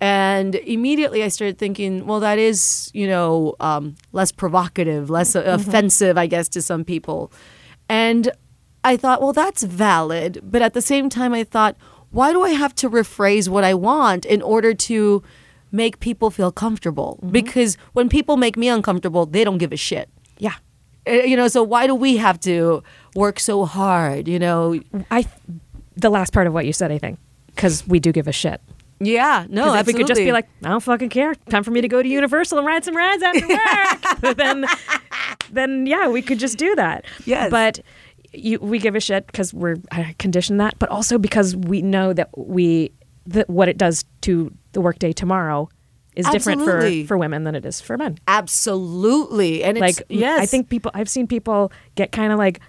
[0.00, 5.42] And immediately I started thinking, well, that is, you know, um, less provocative, less uh,
[5.46, 7.30] offensive, I guess, to some people.
[7.88, 8.28] And
[8.82, 10.40] I thought, well, that's valid.
[10.42, 11.76] But at the same time, I thought,
[12.10, 15.22] why do I have to rephrase what I want in order to
[15.70, 17.20] make people feel comfortable?
[17.30, 20.08] Because when people make me uncomfortable, they don't give a shit.
[20.38, 20.54] Yeah.
[21.06, 22.82] Uh, You know, so why do we have to
[23.14, 24.28] work so hard?
[24.28, 25.26] You know, I,
[25.96, 28.60] the last part of what you said, I think, because we do give a shit.
[29.00, 31.34] yeah, no, if we could just be like, I don't fucking care.
[31.48, 33.48] Time for me to go to Universal and ride some rides after
[34.22, 34.36] work.
[34.36, 34.64] then,
[35.50, 37.04] then yeah, we could just do that.
[37.24, 37.50] Yes.
[37.50, 37.80] But
[38.32, 39.76] you, we give a shit because we're
[40.18, 42.92] conditioned that, but also because we know that we
[43.26, 45.68] that what it does to the workday tomorrow
[46.16, 48.18] is different for for women than it is for men.
[48.28, 52.60] absolutely, and it's, like yes, I think people I've seen people get kind of like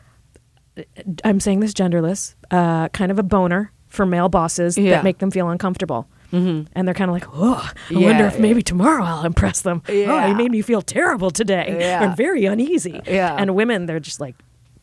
[1.23, 4.91] I'm saying this genderless, uh, kind of a boner for male bosses Yeah.
[4.91, 6.07] that make them feel uncomfortable.
[6.31, 6.67] Mm-hmm.
[6.73, 8.27] And they're kind of like, oh, I wonder Yeah.
[8.27, 9.83] if maybe tomorrow I'll impress them.
[9.87, 10.27] Oh, Yeah.
[10.27, 12.03] he made me feel terrible today Yeah.
[12.03, 12.99] and very uneasy.
[13.05, 13.35] Yeah.
[13.37, 14.35] And women, they're just like,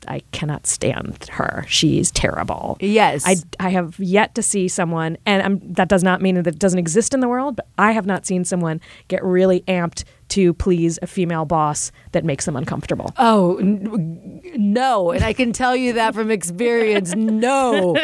[0.06, 1.64] I cannot stand her.
[1.68, 2.78] She's terrible.
[2.80, 3.24] Yes.
[3.26, 6.58] I, I have yet to see someone, and I'm, that does not mean that it
[6.58, 10.54] doesn't exist in the world, but I have not seen someone get really amped to
[10.54, 13.12] please a female boss that makes them uncomfortable.
[13.18, 17.14] Oh n- no, and I can tell you that from experience.
[17.14, 17.96] No,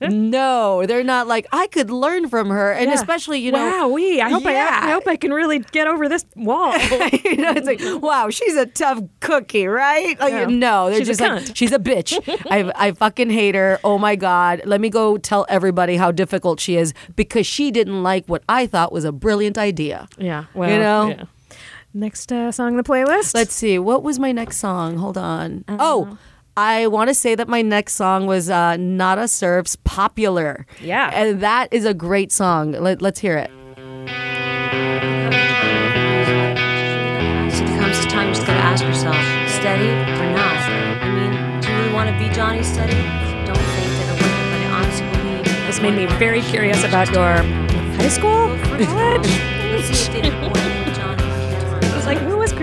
[0.00, 2.94] no, they're not like I could learn from her, and Yeah.
[2.94, 4.20] especially you know, wow, we.
[4.20, 4.80] I hope I, Yeah.
[4.82, 6.72] I hope I can really get over this wall.
[7.24, 10.18] you know, it's like, wow, she's a tough cookie, right?
[10.20, 10.46] Like, Yeah.
[10.46, 12.18] no, they're She's a just like, she's a bitch.
[12.50, 13.78] I, I fucking hate her.
[13.84, 14.62] Oh my God.
[14.64, 18.66] Let me go tell everybody how difficult she is because she didn't like what I
[18.66, 20.08] thought was a brilliant idea.
[20.18, 21.26] yeah, well, You know?
[21.94, 22.00] Yeah.
[22.00, 23.34] Next uh, song on the playlist.
[23.34, 23.78] Let's see.
[23.78, 24.96] What was my next song?
[24.98, 25.64] Hold on.
[25.68, 26.18] oh,
[26.56, 30.66] I want to say that my next song was uh, Nada Surf's Popular.
[30.80, 31.10] Yeah.
[31.12, 32.72] And that is a great song.
[32.72, 33.50] Let, let's hear it.
[37.52, 39.16] So there comes a time you just gotta ask yourself,
[39.50, 40.56] steady or not?
[41.02, 42.92] I mean, do you really want to be Johnny Steady?
[43.46, 46.82] Don't think that it will, but I honestly believe that This made me very curious
[46.84, 47.36] about your
[47.98, 48.86] high school, Go for it.
[48.86, 49.26] college.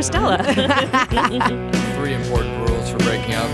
[0.02, 0.42] Cristela?
[1.96, 3.52] Three important rules for breaking up.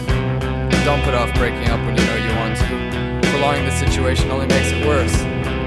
[0.85, 3.29] Don't put off breaking up when you know you want to.
[3.31, 5.11] Prolonging the situation only makes it worse.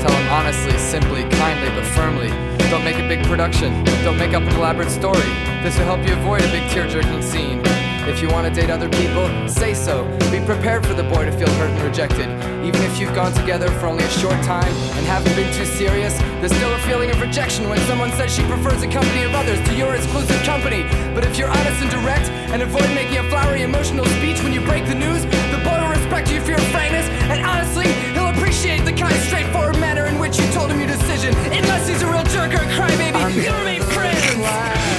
[0.00, 2.28] Tell him honestly, simply, kindly, but firmly.
[2.70, 3.84] Don't make a big production.
[4.02, 5.20] Don't make up an elaborate story.
[5.62, 7.60] This will help you avoid a big tear-jerking scene.
[8.08, 10.04] If you want to date other people, say so.
[10.30, 12.28] Be prepared for the boy to feel hurt and rejected.
[12.64, 16.16] Even if you've gone together for only a short time and haven't been too serious,
[16.40, 19.60] there's still a feeling of rejection when someone says she prefers the company of others
[19.68, 20.82] to your exclusive company.
[21.14, 24.60] But if you're honest and direct and avoid making a flowery emotional speech when you
[24.62, 28.84] break the news, the boy will respect you for your frankness, and honestly, he'll appreciate
[28.84, 31.34] the kind, straightforward manner which you told him your decision.
[31.36, 34.20] Unless he's a real jerk or a crybaby, you'll remain friends.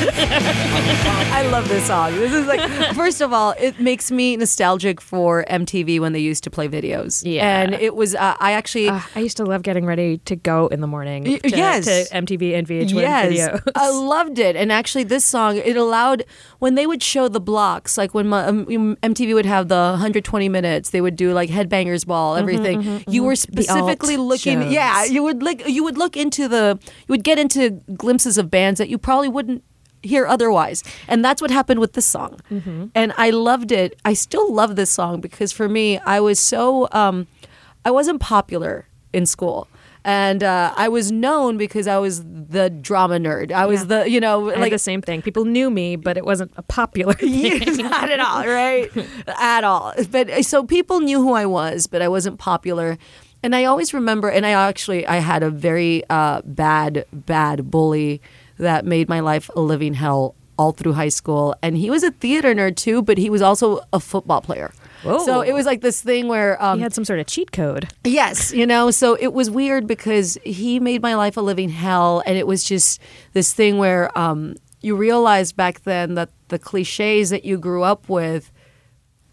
[0.23, 2.13] I love this song.
[2.13, 2.60] This is like,
[2.95, 7.23] first of all, it makes me nostalgic for MTV when they used to play videos.
[7.25, 7.62] Yeah.
[7.62, 8.89] And it was, uh, I actually.
[8.89, 11.86] Uh, I used to love getting ready to go in the morning to, yes.
[11.86, 13.71] to MTV and VH1 yes, videos.
[13.75, 14.55] I loved it.
[14.55, 16.25] And actually, this song it allowed
[16.60, 20.49] when they would show the blocks, like when my, um, MTV would have the 120
[20.49, 23.03] minutes, they would do like Headbangers Ball, everything.
[23.07, 24.71] you were specifically looking, shows.
[24.71, 28.50] yeah, you would like you would look into the, you would get into glimpses of
[28.50, 29.63] bands that you probably wouldn't
[30.04, 32.39] hear otherwise, and that's what happened with this song.
[32.95, 34.00] And I loved it.
[34.04, 37.28] I still love this song because for me, I was so, um,
[37.86, 39.67] I wasn't popular in school.
[40.04, 43.52] And uh, I was known because I was the drama nerd.
[43.52, 43.86] I was Yeah.
[44.02, 45.21] the, you know, I like the same thing.
[45.21, 47.78] People knew me, but it wasn't a popular thing.
[47.78, 48.89] not at all, right?
[49.39, 49.93] at all.
[50.10, 52.97] But uh, so people knew who I was, but I wasn't popular.
[53.43, 58.21] And I always remember, and I actually I had a very uh, bad, bad bully
[58.58, 61.56] that made my life a living hell all through high school.
[61.63, 64.71] And he was a theater nerd too, but he was also a football player.
[65.04, 65.25] Whoa.
[65.25, 67.91] So it was like this thing where um, He had some sort of cheat code.
[68.04, 72.21] Yes, you know, so it was weird because he made my life a living hell,
[72.27, 73.01] and it was just
[73.34, 78.08] this thing where um, you realized back then that the cliches that you grew up
[78.08, 78.51] with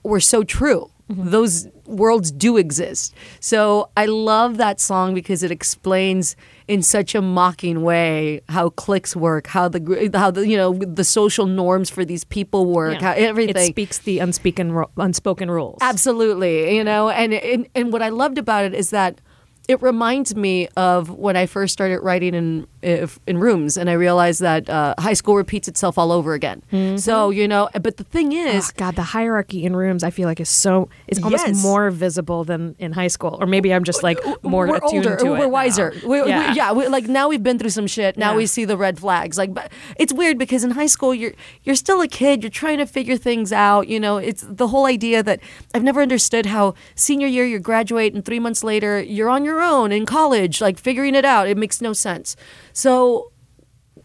[0.02, 1.30] were so true Mm-hmm.
[1.30, 3.14] those worlds do exist.
[3.40, 9.16] So I love that song because it explains in such a mocking way how cliques
[9.16, 13.12] work, how the how the you know the social norms for these people work, how
[13.12, 13.56] everything.
[13.56, 15.78] It speaks the unspoken unspoken rules.
[15.80, 19.22] Absolutely, you know, and, and and what I loved about it is that
[19.66, 23.94] it reminds me of when I first started writing in if- in rooms, and I
[23.94, 26.62] realized that uh, high school repeats itself all over again.
[26.72, 26.96] Mm-hmm.
[26.98, 30.02] So you know, eh, but the thing ah, is, Oh God, the hierarchy in rooms
[30.04, 31.62] I feel like is so is almost Yes.
[31.62, 34.76] more visible than in high school, or maybe I'm just like uh, uh, more we're
[34.76, 35.38] attuned older, to it.
[35.38, 35.92] we're wiser.
[36.04, 38.16] We, we- yeah, yeah, we, like now we've been through some shit.
[38.16, 38.36] Now Yeah.
[38.36, 39.36] we see the red flags.
[39.38, 41.32] Like, but it's weird because in high school you're
[41.64, 42.42] you're still a kid.
[42.42, 43.88] You're trying to figure things out.
[43.88, 45.40] You know, it's the whole idea that
[45.74, 49.60] I've never understood how senior year you graduate and three months later you're on your
[49.60, 51.48] own in college, like figuring it out.
[51.48, 52.36] It makes no sense.
[52.78, 53.32] So,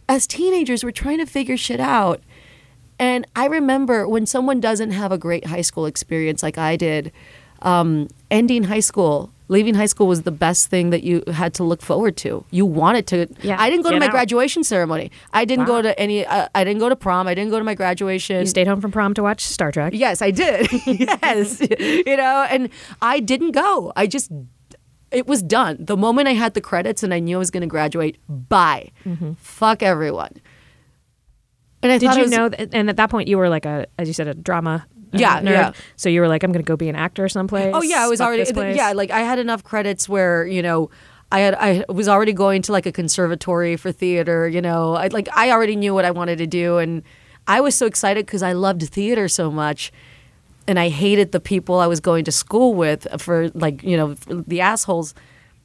[0.10, 2.22] as teenagers, we're trying to figure shit out.
[2.98, 7.12] And I remember when someone doesn't have a great high school experience like I did,
[7.62, 11.64] um, ending high school, leaving high school was the best thing that you had to
[11.64, 12.44] look forward to.
[12.50, 13.28] You wanted to.
[13.44, 14.12] Yeah, I didn't go to my out.
[14.12, 15.12] graduation ceremony.
[15.34, 15.76] I didn't Wow.
[15.76, 16.26] go to any.
[16.26, 17.28] Uh, I didn't go to prom.
[17.28, 18.40] I didn't go to my graduation.
[18.40, 19.94] You stayed home from prom to watch Star Trek.
[19.96, 20.68] Yes, I did.
[20.88, 21.62] yes.
[21.80, 22.70] you know, and
[23.04, 23.94] I didn't go.
[23.96, 24.32] I just
[25.14, 25.78] it was done.
[25.80, 28.92] The moment I had the credits and I knew I was going to graduate, bye.
[29.38, 30.34] Fuck everyone.
[31.82, 32.50] And I Did you was- know?
[32.50, 34.86] That, and at that point, you were like a, as you said, a drama.
[35.14, 35.50] uh, Yeah, nerd.
[35.52, 35.72] yeah.
[35.96, 37.74] So you were like, I'm going to go be an actor someplace.
[37.76, 38.44] Oh yeah, I was already
[38.76, 40.90] yeah, like I had enough credits where, you know,
[41.32, 44.94] I had I was already going to like a conservatory for theater, you know.
[44.96, 47.02] I like I already knew what I wanted to do and
[47.48, 49.92] I was so excited cuz I loved theater so much
[50.68, 54.14] and I hated the people I was going to school with for like, you know,
[54.28, 55.14] the assholes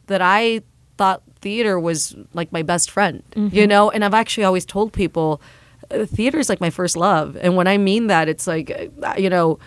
[0.07, 0.63] that I
[0.97, 3.91] thought theater was like my best friend, you know?
[3.91, 5.41] And I've actually always told people
[5.91, 7.37] uh, theater is like my first love.
[7.41, 8.71] And when I mean that, it's like,
[9.03, 9.59] uh, you know,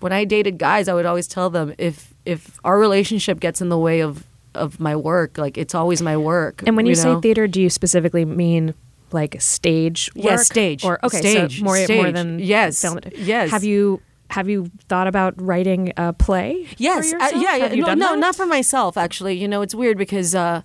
[0.00, 3.68] when I dated guys, I would always tell them if if our relationship gets in
[3.68, 6.62] the way of of my work, like it's always my work.
[6.66, 7.20] And when you, say know?
[7.20, 8.74] theater, do you specifically mean
[9.12, 10.24] like stage work?
[10.24, 10.84] Yes, stage.
[10.84, 12.98] Or okay, Stage, so more more than Yes, film.
[13.14, 13.50] yes.
[13.50, 16.66] Have you have you thought about writing a play?
[16.78, 17.74] Yes, uh, yeah, yeah.
[17.74, 18.96] No, no, not for myself.
[18.96, 20.62] Actually, you know, it's weird because uh,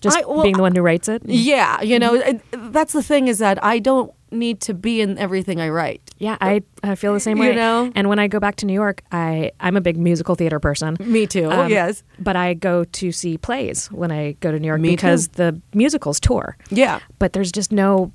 [0.00, 1.22] just I- well, being the one who writes it.
[1.26, 2.40] yeah, you know, it-
[2.72, 6.00] that's the thing is that I don't need to be in everything I write.
[6.18, 7.48] Yeah, I, I feel the same way.
[7.48, 7.90] You know?
[7.96, 10.96] and when I go back to New York, I I'm a big musical theater person.
[11.00, 11.50] Me too.
[11.50, 12.04] Um, yes.
[12.20, 15.32] but I go to see plays when I go to New York Me because too.
[15.36, 16.56] the musicals tour.
[16.70, 17.00] Yeah.
[17.18, 18.12] but there's just no,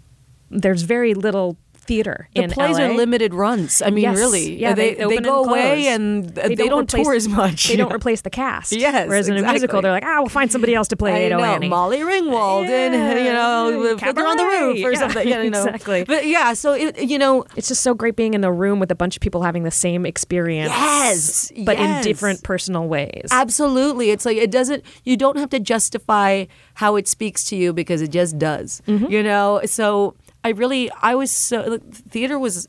[0.50, 2.86] there's very little theater The in plays LA.
[2.86, 3.82] are limited runs.
[3.82, 4.18] I mean, Yes.
[4.18, 4.60] really.
[4.60, 7.68] Yeah, they, they, open go and away and they, don't, replace- tour as much.
[7.68, 8.72] They don't replace the cast.
[8.86, 11.30] Yes, Whereas in a musical, they're like, ah, we'll find somebody else to play I
[11.30, 11.70] know Annie.
[11.70, 15.28] Molly Ringwald and you know Fiddler on the Roof or Yeah, something.
[15.28, 15.64] You know.
[15.66, 16.04] exactly.
[16.04, 18.92] But yeah, so it, you know, It's just so great being in a room with
[18.92, 20.70] a bunch of people having the same experience.
[20.72, 23.30] Yes, But in different personal ways.
[23.32, 24.10] Absolutely.
[24.12, 26.46] It's like it doesn't you don't have to justify
[26.76, 28.82] how it speaks to you because it just does.
[28.88, 29.12] Mm-hmm.
[29.12, 29.62] You know?
[29.66, 30.16] So
[30.46, 32.68] I really I was so theater was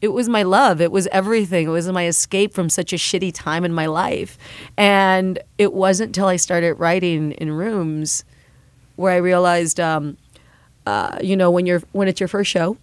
[0.00, 0.80] it was my love.
[0.80, 1.66] It was everything.
[1.66, 4.38] It was my escape from such a shitty time in my life.
[4.78, 8.24] And it wasn't until I started writing in rooms
[8.96, 10.16] where I realized um
[10.84, 12.76] uh, you know, when you're when it's your first show,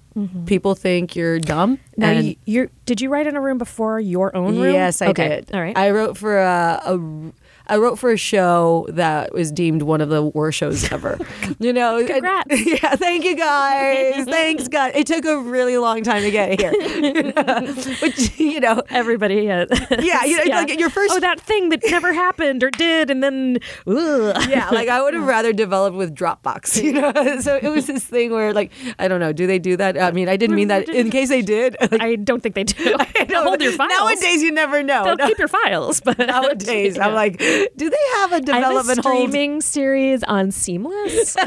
[0.46, 1.78] people think you're dumb.
[1.78, 2.02] Mm-hmm.
[2.02, 4.74] now, and you, you're, did you write in a room before your own room?
[4.74, 5.28] Yes, I okay.
[5.28, 5.54] did.
[5.54, 5.78] All right.
[5.78, 6.98] I wrote for a, a
[7.70, 11.18] I wrote for a show that was deemed one of the worst shows ever.
[11.60, 12.48] you know, Congrats.
[12.66, 14.26] yeah, thank you guys.
[14.26, 14.92] Thanks, God.
[14.96, 16.72] It took a really long time to get here,
[18.02, 18.82] which you know.
[18.90, 19.66] Everybody, uh,
[20.00, 23.24] Yeah, you know, like your first- Oh, that thing that never happened or did, and
[23.24, 24.50] then, ugh.
[24.50, 27.40] Yeah, like I would have rather developed with Dropbox, you know.
[27.42, 29.98] so it was this thing where, like, I don't know, do they do that?
[30.02, 31.76] I mean, I didn't mean that in case they did.
[31.80, 32.96] Like, I don't think they do.
[33.28, 33.92] They'll hold your files.
[34.00, 35.04] Nowadays, you never know.
[35.16, 37.40] they'll keep your files, but Nowadays, I'm like,
[37.76, 39.30] do they have a I have a development hold?
[39.30, 41.34] streaming series on Seamless.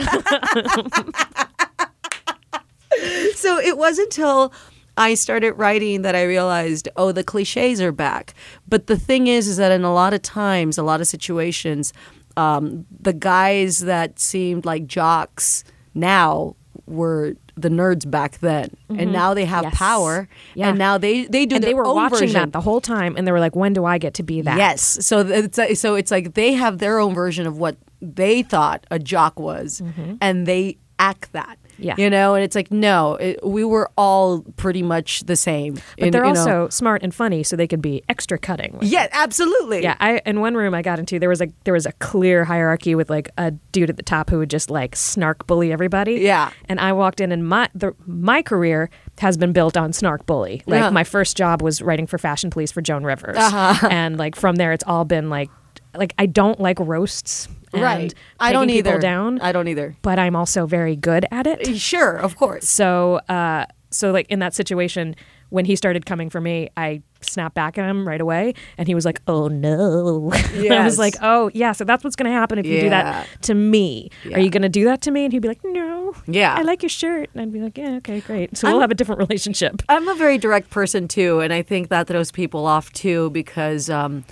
[3.34, 4.52] so it wasn't until
[4.96, 8.34] I started writing that I realized, oh, the cliches are back.
[8.68, 11.92] But the thing is, is that in a lot of times, a lot of situations,
[12.36, 19.34] um, the guys that seemed like jocks now were the nerds back then, and now
[19.34, 19.70] they have Mm-hmm.
[19.72, 19.78] Yes.
[19.78, 20.68] power, Yeah.
[20.70, 22.32] and now they they do and they were watching version.
[22.34, 24.56] that the whole time, and they were like, "When do I get to be that?"
[24.56, 24.98] Yes.
[25.06, 28.86] So it's like, so it's like they have their own version of what they thought
[28.90, 29.82] a jock was,
[30.20, 31.58] and they act that.
[31.82, 31.94] Yeah.
[31.98, 35.74] You know, and it's like no, it, we were all pretty much the same.
[35.98, 36.38] but in- they're you know.
[36.40, 38.78] also smart and funny, so they could be extra cutting.
[38.82, 39.82] yeah, absolutely.
[39.82, 42.44] Yeah, I in one room I got into there was a there was a clear
[42.44, 46.14] hierarchy with like a dude at the top who would just like snark bully everybody.
[46.20, 46.50] Yeah.
[46.68, 50.62] and I walked in and my the my career has been built on snark bully.
[50.66, 50.90] Like Yeah.
[50.90, 53.88] my first job was writing for Fashion Police for Joan Rivers, Uh-huh.
[53.90, 55.50] and like from there, it's all been like,
[55.94, 57.48] like I don't like roasts.
[57.72, 58.14] And right.
[58.38, 58.98] I don't either.
[58.98, 59.96] down, I don't either.
[60.02, 61.78] but I'm also very good at it.
[61.78, 62.68] Sure, of course.
[62.68, 65.16] So, uh, so like in that situation,
[65.48, 68.94] when he started coming for me, I snapped back at him right away, and he
[68.94, 72.58] was like, "Oh no!" And I was like, "Oh yeah, so that's what's gonna happen
[72.58, 74.10] if you do that to me.
[74.24, 74.36] Yeah.
[74.36, 76.54] Are you gonna do that to me?" And he'd be like, "No, Yeah.
[76.54, 78.90] I like your shirt," and I'd be like, "Yeah, okay, great." So I'm- we'll have
[78.90, 79.82] a different relationship.
[79.88, 83.88] I'm a very direct person too, and I think that throws people off too because,
[83.88, 84.24] um,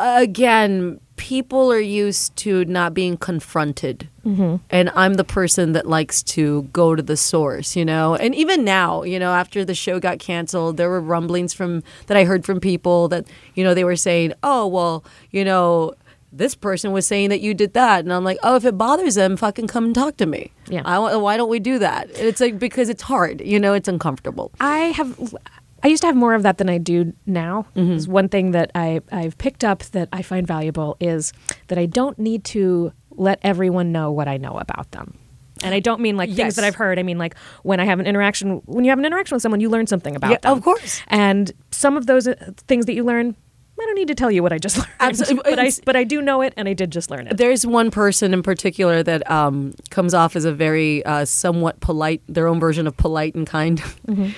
[0.00, 4.56] again, people are used to not being confronted, mm-hmm.
[4.70, 8.14] and I'm the person that likes to go to the source, you know.
[8.14, 12.16] And even now, you know, after the show got canceled, there were rumblings from that
[12.16, 15.94] I heard from people that you know they were saying, "Oh, well, you know."
[16.30, 19.14] This person was saying that you did that, and I'm like, oh, if it bothers
[19.14, 20.52] them, fucking come and talk to me.
[20.68, 20.82] Yeah.
[20.84, 22.10] I, why don't we do that?
[22.10, 24.52] It's like because it's hard, you know, it's uncomfortable.
[24.60, 25.34] I have.
[25.82, 27.66] I used to have more of that than I do now.
[27.76, 28.10] Mm-hmm.
[28.10, 31.32] One thing that I, I've picked up that I find valuable is
[31.68, 35.16] that I don't need to let everyone know what I know about them.
[35.64, 36.36] And I don't mean like Yes.
[36.38, 36.98] things that I've heard.
[36.98, 39.60] I mean like when I have an interaction, when you have an interaction with someone,
[39.60, 40.52] you learn something about Yeah, them.
[40.52, 41.02] of course.
[41.08, 42.34] And some of those uh,
[42.68, 43.34] things that you learn,
[43.80, 44.88] I don't need to tell you what I just learned.
[45.00, 45.50] Absolutely.
[45.54, 47.36] but I but I do know it, and I did just learn it.
[47.36, 52.22] There's one person in particular that um, comes off as a very uh, somewhat polite,
[52.28, 53.82] their own version of polite and kind.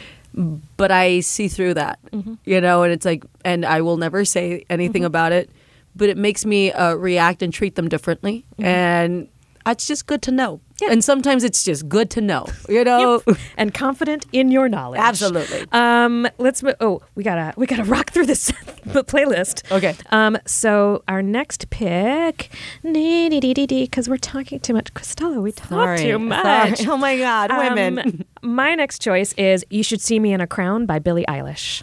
[0.77, 2.35] But I see through that, mm-hmm.
[2.45, 5.07] you know, and it's like, and I will never say anything mm-hmm.
[5.07, 5.51] about it,
[5.97, 8.45] but it makes me uh, react and treat them differently.
[8.55, 8.65] Mm-hmm.
[8.65, 9.29] And
[9.65, 10.61] that's just good to know.
[10.89, 13.23] And sometimes it's just good to know, you know?
[13.27, 13.37] Yep.
[13.59, 14.99] and confident in your knowledge.
[15.01, 15.67] Absolutely.
[15.73, 16.63] Um, let's.
[16.63, 18.51] mo- Oh, we gotta we gotta rock through this
[18.87, 19.71] playlist.
[19.71, 19.95] Okay.
[20.11, 20.39] Um.
[20.47, 22.51] So our next pick,
[22.83, 24.95] because we're talking too much.
[24.95, 25.99] Cristela, we talk Sorry.
[25.99, 26.79] too much.
[26.79, 26.89] Sorry.
[26.91, 27.99] Oh my God, women.
[27.99, 31.83] Um, my next choice is "You Should See Me in a Crown" by Billie Eilish.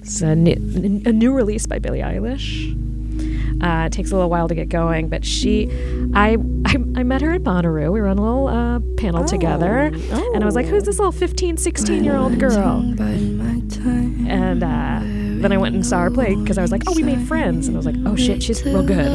[0.00, 0.52] It's a new,
[1.06, 2.74] a new release by Billie Eilish.
[3.60, 5.68] Uh, it takes a little while to get going, but she,
[6.14, 7.90] I, I, I met her at Bonnaroo.
[7.92, 11.12] We were on a little uh, panel together, and I was like, "Who's this little
[11.12, 12.80] 15, 16 year old girl?"
[14.28, 15.00] And uh,
[15.42, 17.66] then I went and saw her play because I was like, "Oh, we made friends,"
[17.66, 19.08] and I was like, "Oh shit, she's real good."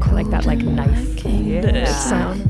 [0.00, 1.84] I like that like knife Yeah.
[1.86, 2.44] sound.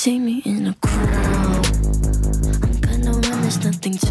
[0.00, 1.66] See me in a crowd.
[2.64, 4.08] I'm gonna run, there's nothing to.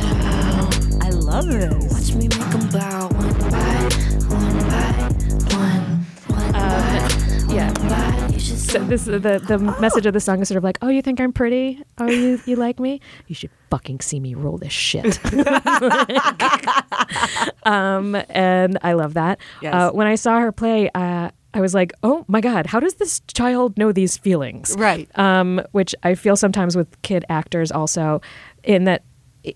[1.02, 1.74] I love this.
[1.92, 3.90] Watch me make 'em bow one by
[4.30, 5.10] one by
[5.58, 6.06] one.
[6.28, 7.10] One by
[7.56, 7.74] Yeah.
[8.22, 8.34] one.
[8.34, 10.90] You should So this the the message of the song is sort of like, oh,
[10.90, 11.82] you think I'm pretty?
[11.98, 13.02] Oh, you you like me?
[13.26, 15.20] You should fucking see me roll this shit.
[17.66, 19.40] um, and I love that.
[19.64, 19.74] Yes.
[19.74, 22.96] Uh, when I saw her play, uh, I was like, oh my god, how does
[22.96, 24.76] this child know these feelings?
[24.78, 25.10] Right.
[25.18, 28.22] Um, which I feel sometimes with kid actors also,
[28.64, 29.04] in that.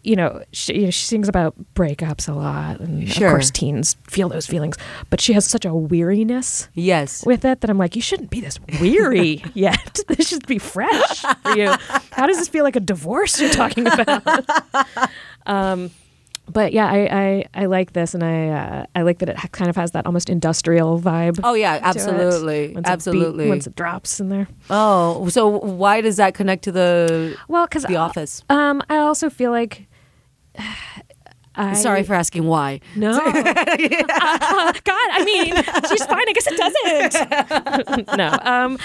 [0.01, 3.27] You know, she, you know, she sings about breakups a lot, and Sure.
[3.27, 4.77] of course, teens feel those feelings.
[5.09, 7.25] But she has such a weariness Yes.
[7.25, 9.99] with it that I'm like, you shouldn't be this weary yet.
[10.07, 11.69] This should be fresh for you.
[12.11, 14.23] How does this feel like a divorce you're talking about?
[15.45, 15.91] um,
[16.49, 19.47] but yeah, I, I, I like this, and I uh, I like that it ha-
[19.51, 21.39] kind of has that almost industrial vibe.
[21.43, 22.67] Oh, yeah, absolutely.
[22.73, 23.47] Once it beat- Absolutely.
[23.49, 24.47] once it drops in there.
[24.69, 28.43] Oh, so why does that connect to the Well, because The Office?
[28.49, 29.87] Um, I also feel like.
[31.55, 32.79] I, Sorry for asking why.
[32.95, 33.11] No.
[33.25, 35.53] Uh, God, I mean,
[35.89, 36.27] she's fine.
[36.27, 38.07] I guess it doesn't.
[38.17, 38.37] no.
[38.41, 38.79] Um,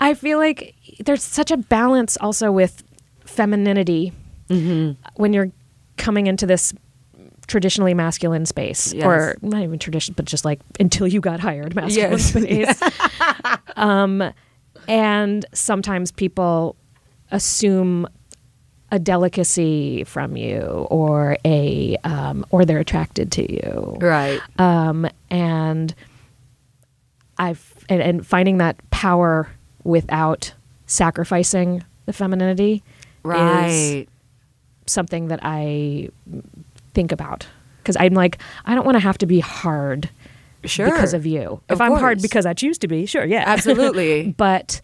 [0.00, 2.82] I feel like there's such a balance also with
[3.24, 4.12] femininity
[4.50, 5.00] Mm-hmm.
[5.14, 5.50] when you're
[5.96, 6.74] coming into this
[7.50, 9.04] traditionally masculine space Yes.
[9.04, 12.30] or not even tradition but just like until you got hired masculine Yes.
[12.78, 12.80] space
[13.76, 14.22] um
[14.88, 16.76] and sometimes people
[17.32, 18.06] assume
[18.92, 24.40] a delicacy from you or a um, or they're attracted to you Right.
[24.58, 25.94] um, and
[27.38, 29.48] I've and, and finding that power
[29.84, 30.52] without
[30.86, 32.82] sacrificing the femininity is
[33.24, 34.08] Right.
[34.86, 36.08] something that I
[36.94, 37.46] think about
[37.78, 40.10] because I'm like I don't want to have to be hard
[40.64, 40.86] Sure.
[40.90, 41.62] because of you.
[41.70, 44.34] Of if I'm hard because I choose to be, sure, yeah, Absolutely.
[44.36, 44.82] but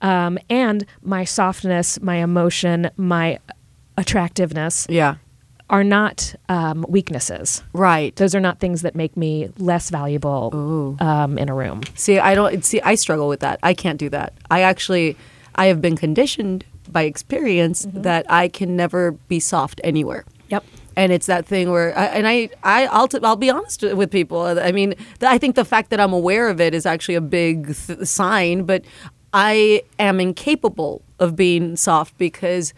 [0.00, 3.38] um, and my softness, my emotion, my
[3.96, 5.16] attractiveness Yeah.
[5.70, 7.62] are not um, weaknesses.
[7.72, 8.14] Right.
[8.16, 11.82] Those are not things that make me less valuable um, in a room.
[11.94, 13.60] See, I don't see I struggle with that.
[13.62, 14.32] I can't do that.
[14.50, 15.16] I actually
[15.54, 18.02] I have been conditioned by experience Mm-hmm.
[18.02, 20.24] that I can never be soft anywhere.
[20.48, 20.64] Yep.
[20.96, 24.10] And it's that thing where, I, and I, I, I'll, t- I'll be honest with
[24.10, 24.42] people.
[24.42, 27.20] I mean, th- I think the fact that I'm aware of it is actually a
[27.20, 28.64] big th- sign.
[28.64, 28.84] But
[29.32, 32.74] I am incapable of being soft because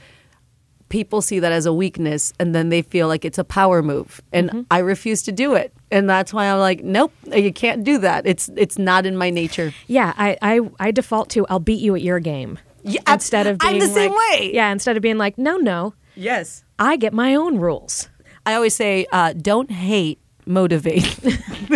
[0.89, 4.21] people see that as a weakness and then they feel like it's a power move
[4.33, 4.61] and mm-hmm.
[4.71, 8.27] I refuse to do it and that's why I'm like nope you can't do that
[8.27, 11.97] it's it's not in my nature Yeah, I, I, I default to I'll beat you
[11.97, 12.59] at your game.
[12.83, 14.51] Yeah, instead of I'm being the same like- way.
[14.53, 18.09] Yeah, instead of being like, no, no, yes I get my own rules.
[18.47, 21.19] I always say uh, don't hate motivate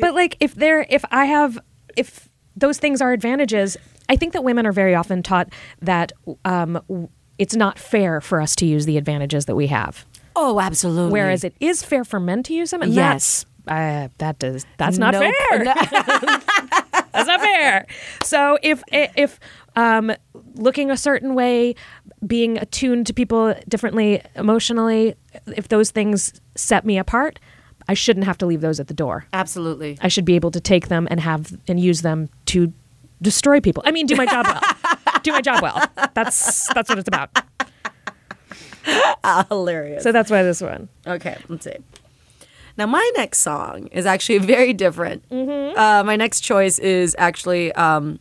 [0.00, 1.58] But like if there if I have
[1.96, 3.76] if those things are advantages,
[4.08, 5.48] I think that women are very often taught
[5.80, 6.12] that
[6.44, 10.04] um, it's not fair for us to use the advantages that we have.
[10.36, 12.82] oh absolutely Whereas it is fair for men to use them.
[12.82, 13.44] And Yes.
[13.66, 15.32] that's, uh, that does that's not Nope.
[15.50, 15.64] fair.
[17.12, 17.86] That's not fair.
[18.24, 19.38] So if if
[19.76, 20.12] um,
[20.54, 21.74] looking a certain way,
[22.26, 25.14] being attuned to people differently emotionally,
[25.56, 27.38] if those things set me apart,
[27.88, 29.26] I shouldn't have to leave those at the door.
[29.32, 32.72] absolutely I should be able to take them and have and use them to
[33.20, 33.82] destroy people.
[33.86, 34.60] I mean, do my job well.
[35.22, 35.80] do my job well.
[36.14, 37.30] That's that's what it's about.
[39.48, 40.88] hilarious So that's why this one.
[41.06, 41.76] Okay, let's see.
[42.76, 45.24] Now, my next song is actually very different.
[45.30, 48.18] Uh, my next choice is actually um,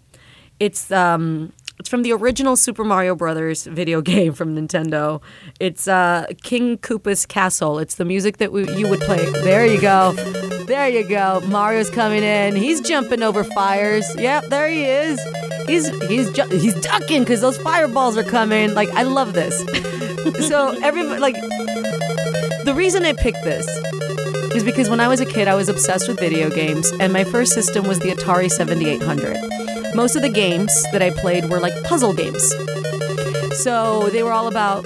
[0.59, 5.19] it's um, it's from the original Super Mario Brothers video game from Nintendo.
[5.59, 7.79] It's uh, King Koopa's Castle.
[7.79, 9.25] It's the music that we, you would play.
[9.41, 10.11] There you go.
[10.67, 11.41] There you go.
[11.47, 12.55] Mario's coming in.
[12.55, 14.05] He's jumping over fires.
[14.15, 15.19] Yep, there he is.
[15.65, 18.75] He's he's ju- he's ducking because those fireballs are coming.
[18.75, 19.57] Like I love this.
[20.47, 21.35] so everybody like
[22.63, 23.67] the reason I picked this
[24.53, 27.23] is because when I was a kid, I was obsessed with video games, and my
[27.23, 29.70] first system was the Atari 7800.
[29.93, 32.53] Most of the games that I played were like puzzle games.
[33.61, 34.85] So they were all about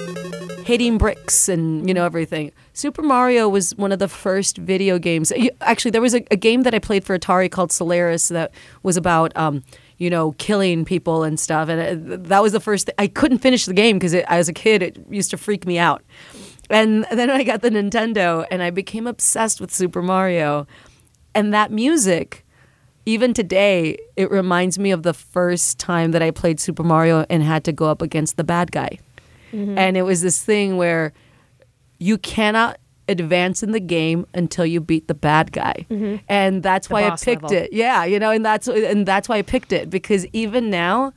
[0.64, 2.50] hitting bricks and, you know, everything.
[2.72, 5.32] Super Mario was one of the first video games.
[5.60, 8.52] Actually, there was a, a game that I played for Atari called Solaris that
[8.82, 9.62] was about, um,
[9.98, 11.68] you know, killing people and stuff.
[11.68, 12.90] And it, that was the first.
[12.98, 16.02] I couldn't finish the game because as a kid, it used to freak me out.
[16.68, 20.66] And then I got the Nintendo and I became obsessed with Super Mario.
[21.34, 22.45] And that music,
[23.06, 27.42] even today, it reminds me of the first time that I played Super Mario and
[27.42, 28.98] had to go up against the bad guy.
[29.52, 29.78] Mm-hmm.
[29.78, 31.12] And it was this thing where
[31.98, 32.78] you cannot
[33.08, 35.86] advance in the game until you beat the bad guy.
[35.88, 36.16] Mm-hmm.
[36.28, 37.56] And that's why I picked level.
[37.56, 37.72] it.
[37.72, 41.12] Yeah, you know, and that's and that's why I picked it because even now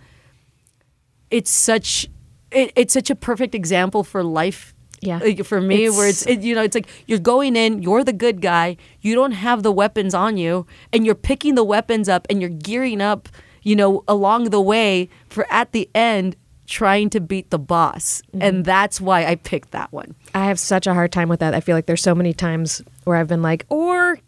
[1.31, 2.07] it's such
[2.51, 5.19] it, it's such a perfect example for life Yeah.
[5.19, 8.03] like, for me It's- where it's it, you know it's like you're going in you're
[8.03, 12.09] the good guy you don't have the weapons on you and you're picking the weapons
[12.09, 13.29] up and you're gearing up
[13.63, 16.35] you know along the way for at the end
[16.67, 18.41] trying to beat the boss Mm-hmm.
[18.41, 21.55] and that's why i picked that one I have such a hard time with that.
[21.55, 24.19] I feel like there's so many times where I've been like, or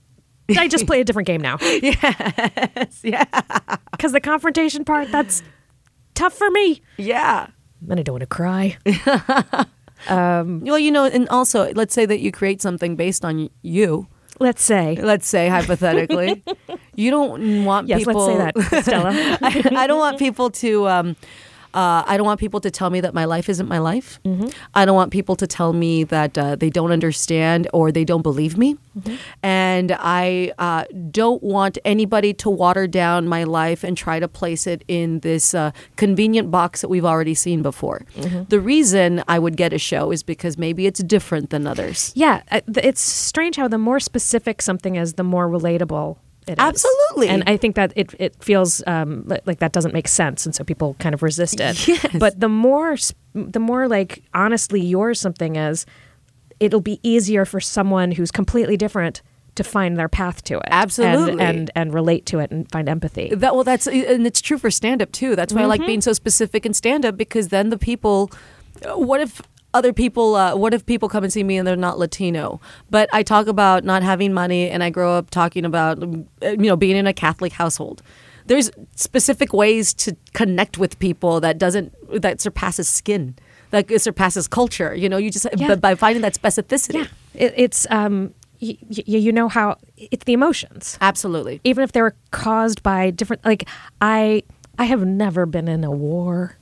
[0.57, 1.57] I just play a different game now.
[1.61, 3.26] yes yeah
[3.91, 5.43] Because the confrontation part, that's
[6.15, 6.82] tough for me.
[6.97, 7.47] yeah
[7.88, 8.78] And I don't want to cry.
[10.09, 14.07] well you know and also let's say that you create something based on you
[14.39, 14.97] Let's say.
[14.99, 16.43] let's say hypothetically
[16.95, 19.11] you don't want Yes, people let's say that, Stella.
[19.41, 20.87] I, I don't want people to.
[20.87, 21.15] Um,
[21.74, 24.19] uh, I don't want people to tell me that my life isn't my life.
[24.74, 28.22] I don't want people to tell me that uh, they don't understand or they don't
[28.22, 28.78] believe me.
[29.41, 34.67] And I uh, don't want anybody to water down my life and try to place
[34.67, 38.01] it in this uh, convenient box that we've already seen before.
[38.49, 42.11] The reason I would get a show is because maybe it's different than others.
[42.15, 46.17] Yeah, uh, it's strange how the more specific something is, the more relatable
[46.47, 46.57] it is.
[46.59, 47.29] Absolutely.
[47.29, 50.63] And I think that it, it feels um, like that doesn't make sense, and so
[50.63, 51.87] people kind of resist it.
[51.87, 52.05] Yes.
[52.17, 52.95] But the more,
[53.33, 55.85] the more like honestly yours something is,
[56.59, 59.21] it'll be easier for someone who's completely different
[59.55, 60.67] to find their path to it.
[60.67, 61.43] Absolutely.
[61.43, 63.33] And and, relate to it and find empathy.
[63.35, 65.35] That well, that's and it's true for stand up too.
[65.35, 68.31] That's why I like being so specific in stand up because then the people.
[68.85, 69.41] What if
[69.74, 70.36] other people?
[70.36, 72.59] Uh, what if people come and see me and they're not Latino?
[72.89, 76.76] But I talk about not having money, and I grow up talking about you know
[76.76, 78.01] being in a Catholic household.
[78.47, 83.36] There's specific ways to connect with people that doesn't that surpasses skin,
[83.69, 84.93] that surpasses culture.
[84.95, 85.76] You know, you just Yeah.
[85.76, 86.95] by finding that specificity.
[86.95, 87.05] yeah,
[87.36, 90.97] it, it's um, y- y- you know how it's the emotions.
[91.01, 91.61] Absolutely.
[91.63, 93.67] even if they were caused by different like
[94.01, 94.41] i
[94.80, 96.57] i have never been in a war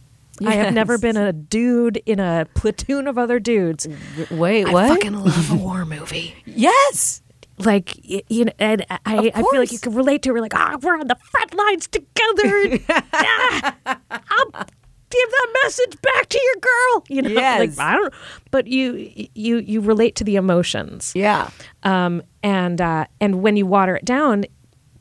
[0.45, 3.87] i have never been a dude in a platoon of other dudes
[4.31, 4.85] Wait, what?
[4.85, 7.21] i fucking love a war movie yes.
[7.57, 10.55] like you know and i i feel like you can relate to it we're like
[10.55, 12.79] ah we're on the front lines together
[13.13, 14.65] Ah, I'm
[15.11, 17.03] give that message back to your girl.
[17.09, 17.77] You know, Yes.
[17.77, 18.13] like I don't.
[18.51, 21.13] But you you you relate to the emotions.
[21.15, 21.49] Yeah.
[21.81, 22.21] Um.
[22.43, 23.05] And uh.
[23.19, 24.45] And when you water it down,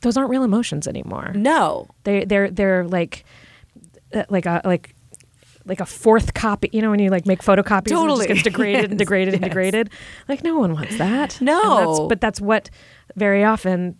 [0.01, 1.31] those aren't real emotions anymore.
[1.35, 1.87] No.
[2.05, 3.23] They they're they're like
[4.13, 4.95] uh, like a like
[5.65, 6.69] like a fourth copy.
[6.73, 9.33] You know when you like make photocopies and it just gets degraded and Yes, degraded
[9.35, 9.89] and degraded.
[10.27, 11.39] Like no one wants that.
[11.41, 11.77] No.
[11.77, 12.69] That's- but that's what
[13.15, 13.95] very often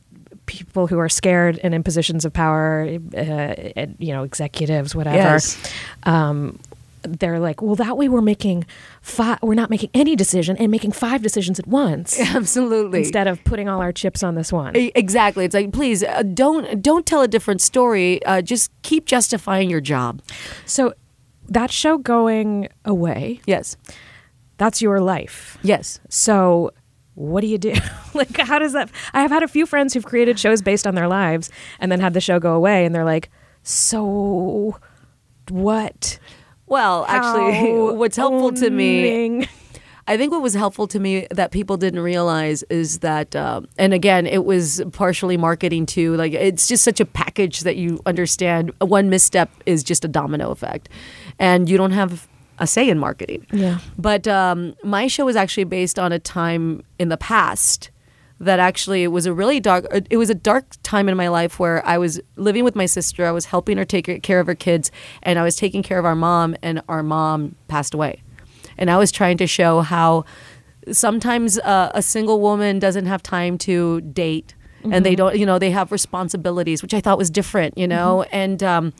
[0.45, 5.15] people who are scared and in positions of power, uh, and, you know, executives, whatever.
[5.17, 5.61] Yes.
[6.03, 6.59] Um,
[7.03, 8.65] they're like, well, that way we're making
[9.01, 9.39] five.
[9.41, 12.99] We're not making any decision and making five decisions at once Absolutely.
[12.99, 14.75] instead of putting all our chips on this one.
[14.75, 15.45] Exactly.
[15.45, 18.23] It's like, please uh, don't don't tell a different story.
[18.25, 20.21] Uh, just keep justifying your job.
[20.65, 20.93] So
[21.49, 23.75] that show going away, Yes.
[24.57, 25.57] that's your life.
[25.61, 25.99] Yes.
[26.09, 26.71] So
[27.15, 27.73] what do you do?
[28.13, 28.89] like, how does that?
[29.13, 31.99] I have had a few friends who've created shows based on their lives and then
[31.99, 33.29] had the show go away, and they're like,
[33.63, 34.79] so
[35.49, 36.19] what?
[36.67, 39.47] Well, actually, what's helpful to me, owning-
[40.09, 43.93] I think what was helpful to me that people didn't realize is that, um, and
[43.93, 46.15] again, it was partially marketing too.
[46.15, 48.71] Like, it's just such a package that you understand.
[48.79, 50.89] One misstep is just a domino effect,
[51.37, 53.45] and you don't have a say in marketing.
[53.53, 53.77] Yeah.
[53.99, 57.91] But um, my show was actually based on a time in the past
[58.39, 59.85] that actually it was a really dark.
[60.09, 63.27] It was a dark time in my life where I was living with my sister.
[63.27, 64.89] I was helping her take care of her kids,
[65.21, 68.23] and I was taking care of our mom, and our mom passed away.
[68.79, 70.25] And I was trying to show how
[70.91, 75.37] sometimes uh, a single woman doesn't have time to date, and they don't.
[75.37, 77.77] You know, they have responsibilities, which I thought was different.
[77.77, 78.93] You know, and um,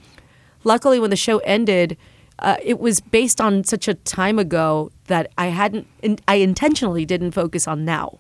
[0.64, 1.98] luckily when the show ended
[2.40, 7.06] uh, it was based on such a time ago that i hadn't in, i intentionally
[7.06, 8.18] didn't focus on now.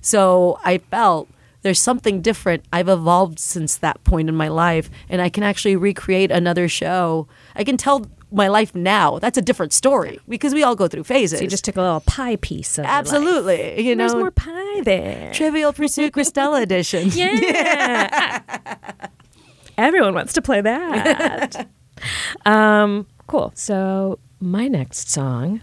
[0.00, 1.28] So i felt
[1.62, 2.64] there's something different.
[2.72, 7.26] I've evolved since that point in my life and i can actually recreate another show.
[7.56, 11.04] I can tell my life now that's a different story because we all go through
[11.04, 14.30] phases So you just took a little pie piece of absolutely you know, There's more
[14.32, 15.32] pie there.
[15.32, 18.40] trivial pursuit Cristela edition Yeah.
[19.78, 21.68] Everyone wants to play that.
[22.46, 23.52] um, cool.
[23.54, 25.60] So my next song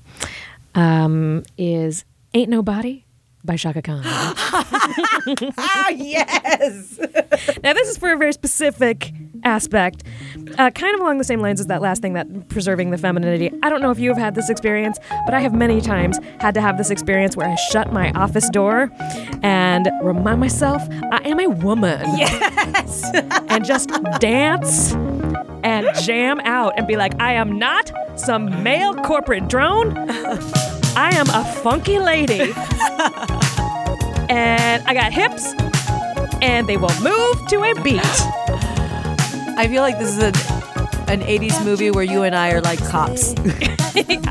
[0.76, 2.06] um, is
[2.36, 3.06] "Ain't Nobody"
[3.44, 4.02] by Chaka Khan.
[4.06, 7.00] ah yes
[7.64, 9.12] now this is for a very specific
[9.44, 10.04] aspect,
[10.58, 13.52] uh, kind of along the same lines as that last thing, that preserving the femininity.
[13.64, 16.54] I don't know if you have had this experience, but I have many times had
[16.56, 18.92] to have this experience where I shut my office door
[19.42, 20.82] and remind myself
[21.12, 22.02] I am a woman.
[22.18, 23.10] Yes.
[23.50, 23.90] and just
[24.20, 24.94] dance
[25.64, 29.98] and jam out and be like, I am not some male corporate drone.
[30.96, 32.42] I am a funky lady.
[34.30, 35.54] and I got hips
[36.42, 38.63] and they will move to a beat.
[39.58, 40.34] I feel like this is an,
[41.10, 43.34] an 80s movie where you and i are like cops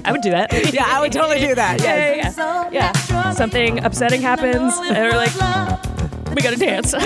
[0.05, 0.53] I would do that.
[0.75, 2.71] yeah i would totally do that Yeah, yeah, yeah.
[2.73, 3.33] Yeah.
[3.33, 5.33] Something upsetting happens, and they're like,
[6.35, 6.95] we gotta dance.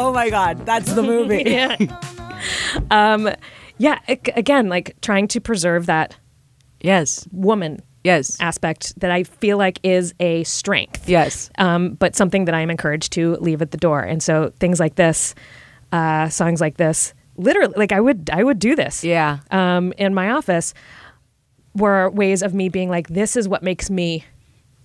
[0.00, 1.42] Oh my God, that's the movie.
[1.46, 1.76] yeah.
[2.90, 3.30] Um,
[3.78, 3.98] yeah.
[4.08, 6.16] Again, like trying to preserve that
[6.80, 11.08] yes, woman yes, aspect that I feel like is a strength.
[11.08, 11.50] yes.
[11.58, 14.00] um, but something that I'm encouraged to leave at the door.
[14.00, 15.34] And so things like this,
[15.92, 19.04] uh, songs like this, literally, like I would, I would do this.
[19.04, 19.38] Yeah.
[19.50, 20.74] Um, in my office,
[21.74, 24.24] were ways of me being like, this is what makes me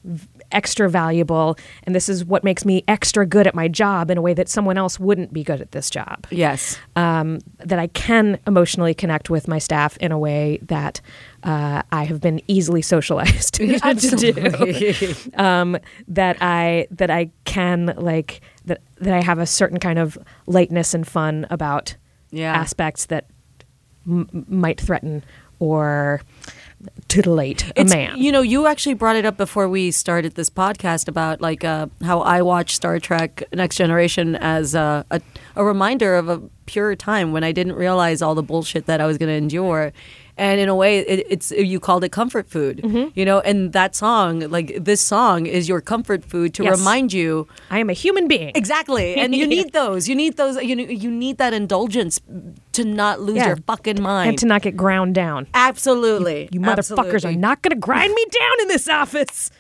[0.04, 4.18] v- extra valuable, and this is what makes me extra good at my job in
[4.18, 6.78] a way that someone else wouldn't be good at this job Yes.
[6.96, 11.02] um, that I can emotionally connect with my staff in a way that
[11.44, 15.14] uh, I have been easily socialized to do.
[15.36, 15.78] um,
[16.08, 20.18] that I that I can like that that I have a certain kind of
[20.48, 21.96] lightness and fun about
[22.32, 22.54] Yeah.
[22.54, 23.26] aspects that
[24.08, 25.24] m- might threaten
[25.60, 26.22] or
[27.08, 28.18] titillate a It's- man.
[28.18, 31.88] You know, you actually brought it up before we started this podcast about like uh,
[32.04, 35.22] how I watch Star Trek Next Generation as a, a,
[35.56, 39.06] a reminder of a pure time when I didn't realize all the bullshit that I
[39.06, 39.94] was going to endure.
[40.36, 43.10] And in a way, it, it's you called it comfort food, Mm-hmm.
[43.14, 43.40] you know.
[43.42, 46.80] And that song, like this song, is your comfort food to Yes.
[46.80, 48.52] remind you I am a human being.
[48.56, 50.10] Exactly, and you need those.
[50.10, 50.56] You need those.
[50.64, 52.20] You you need that indulgence
[52.72, 53.48] to not lose Yeah.
[53.50, 54.30] your fucking mind.
[54.30, 55.46] And to not get ground down.
[55.54, 59.52] Absolutely, You motherfuckers are not going to grind me down in this office.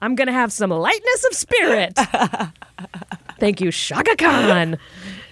[0.00, 1.94] I'm going to have some lightness of spirit.
[3.38, 4.76] Thank you, Chaka Khan.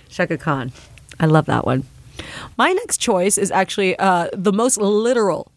[0.09, 0.72] Chaka Khan.
[1.18, 1.85] I love that one.
[2.56, 5.50] My next choice is actually uh, the most literal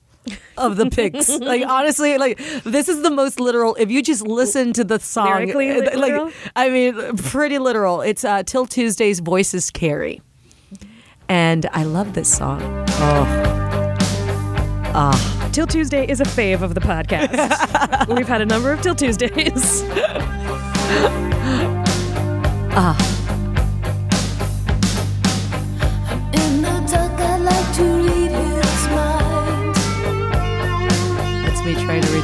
[0.57, 1.30] of the picks.
[1.51, 3.76] like honestly, like this is the most literal.
[3.76, 6.26] If you just listen to the song, Lyrically literal?
[6.26, 8.01] like I mean, pretty literal.
[8.01, 10.22] It's uh, 'Til Tuesday's voices carry.
[11.30, 12.62] and I love this song.
[12.99, 13.26] Oh.
[14.93, 15.49] Ah.
[15.51, 18.07] 'Til Tuesday is a fave of the podcast.
[18.16, 19.84] We've had a number of Till Tuesdays.
[22.74, 23.21] In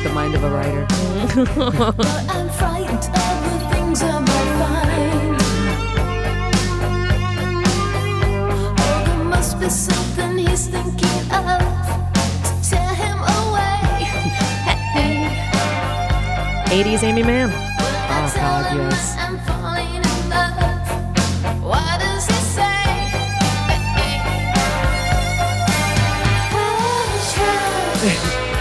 [12.43, 14.05] to tear him away.
[14.95, 17.49] Hey, 80s Aimee Mann.
[17.51, 19.16] oh, God, yes.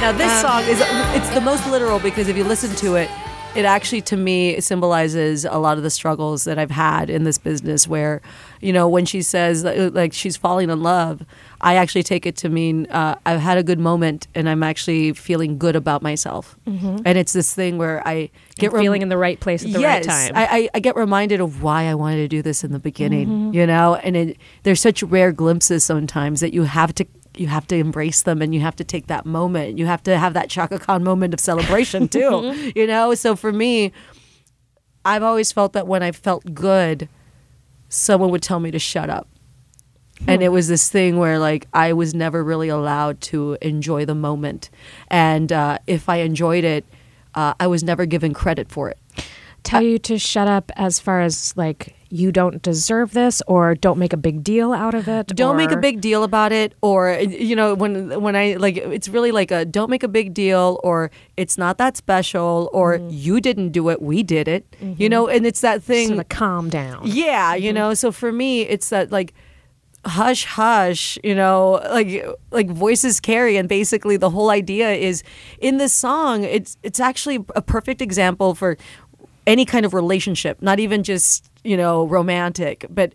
[0.01, 0.79] Now this song is
[1.17, 3.11] it's the most literal because if you listen to it,
[3.57, 7.39] it actually to me symbolizes a lot of the struggles that I've had in this
[7.39, 8.21] business where,
[8.61, 11.25] you know, when she says uh, like she's falling in love,
[11.63, 15.13] I actually take it to mean uh, I've had a good moment and I'm actually
[15.15, 16.57] feeling good about myself.
[16.67, 19.81] And it's this thing where I get rem- feeling in the right place at the
[19.81, 20.33] yes, right time.
[20.37, 23.29] I, I, I get reminded of why I wanted to do this in the beginning,
[23.29, 23.55] Mm-hmm.
[23.55, 27.07] you know, and it, there's such rare glimpses sometimes that you have to
[27.39, 29.79] you have to embrace them and you have to take that moment.
[29.79, 33.15] You have to have that Chaka Khan moment of celebration too, you know.
[33.15, 33.93] So for me,
[35.05, 37.09] I've always felt that when I felt good,
[37.89, 39.29] someone would tell me to shut up.
[40.27, 44.15] And it was this thing where, like, I was never really allowed to enjoy the
[44.15, 44.71] moment.
[45.09, 46.87] And uh, if I enjoyed it,
[47.35, 48.99] uh, I was never given credit for it.
[49.63, 53.99] Tell you to shut up as far as like you don't deserve this or don't
[53.99, 55.27] make a big deal out of it.
[55.29, 59.09] don't make a big deal about it or you know when when i like it's
[59.09, 63.09] really like a don't make a big deal or it's not that special or Mm-hmm.
[63.11, 66.29] you didn't do it we did it you know and it's that thing sort of
[66.29, 67.01] calm down.
[67.05, 69.35] yeah you know so for me it's that like
[70.05, 75.25] hush hush you know like like voices carry and basically the whole idea is
[75.59, 78.77] in this song it's it's actually a perfect example for
[79.49, 83.13] any kind of relationship not even just you know romantic but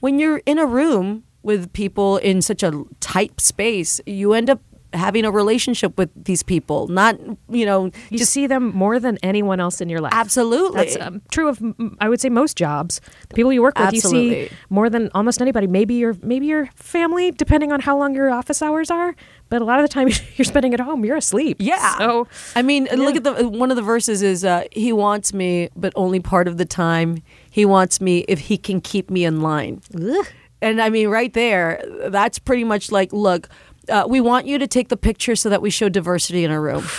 [0.00, 4.60] when you're in a room with people in such a tight space you end up
[4.92, 7.18] having a relationship with these people not
[7.48, 10.12] you know You just see them more than anyone else in your life.
[10.12, 10.76] Absolutely.
[10.84, 11.62] That's um, true of
[12.00, 13.00] i would say most jobs.
[13.28, 15.66] The people you work with, you see more than almost anybody.
[15.66, 19.14] Maybe your maybe your family, depending on how long your office hours are.
[19.48, 21.58] But a lot of the time you're spending at home, you're asleep.
[21.60, 21.98] Yeah.
[21.98, 22.26] So
[22.56, 25.92] I mean, look at the one of the verses is uh, he wants me, but
[25.96, 27.22] only part of the time.
[27.50, 29.82] He wants me if he can keep me in line.
[30.62, 33.48] And I mean, right there, that's pretty much like, look,
[33.88, 36.60] uh, we want you to take the picture so that we show diversity in our
[36.60, 36.84] room.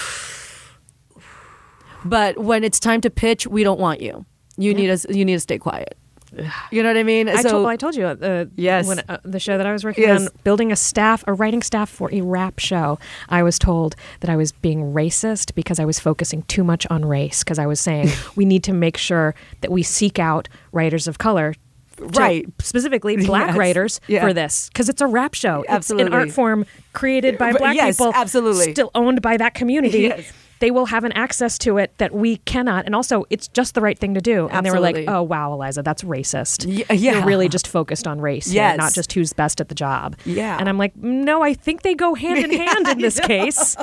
[2.04, 4.26] But when it's time to pitch, we don't want you.
[4.58, 5.06] You need us.
[5.08, 5.96] You need to stay quiet.
[6.72, 7.28] You know what I mean?
[7.28, 8.88] I, so told, I told you uh, Yes.
[8.88, 10.22] when uh, the show that I was working Yes.
[10.22, 12.98] on, building a staff, a writing staff for a rap show.
[13.30, 17.04] I was told that I was being racist because I was focusing too much on
[17.06, 17.44] race.
[17.44, 21.18] Because I was saying we need to make sure that we seek out writers of
[21.18, 21.54] color.
[22.00, 22.48] Right.
[22.60, 23.58] specifically black Yes.
[23.58, 24.22] writers Yeah.
[24.26, 25.64] for this because it's a rap show.
[25.70, 28.72] It's an art form created by black yes, people, absolutely.
[28.72, 30.00] still owned by that community.
[30.04, 30.32] Yes.
[30.62, 33.82] They will have an access to it that we cannot, and also it's just the
[33.82, 34.48] right thing to do.
[34.50, 36.66] And they were like, "Oh wow, Eliza, that's racist.
[36.68, 36.86] Yeah.
[36.94, 37.12] yeah.
[37.18, 38.78] You're really just focused on race, Yes.
[38.78, 40.58] not just who's best at the job." Yeah.
[40.60, 43.76] and I'm like, "No, I think they go hand in hand in this case."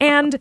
[0.00, 0.38] And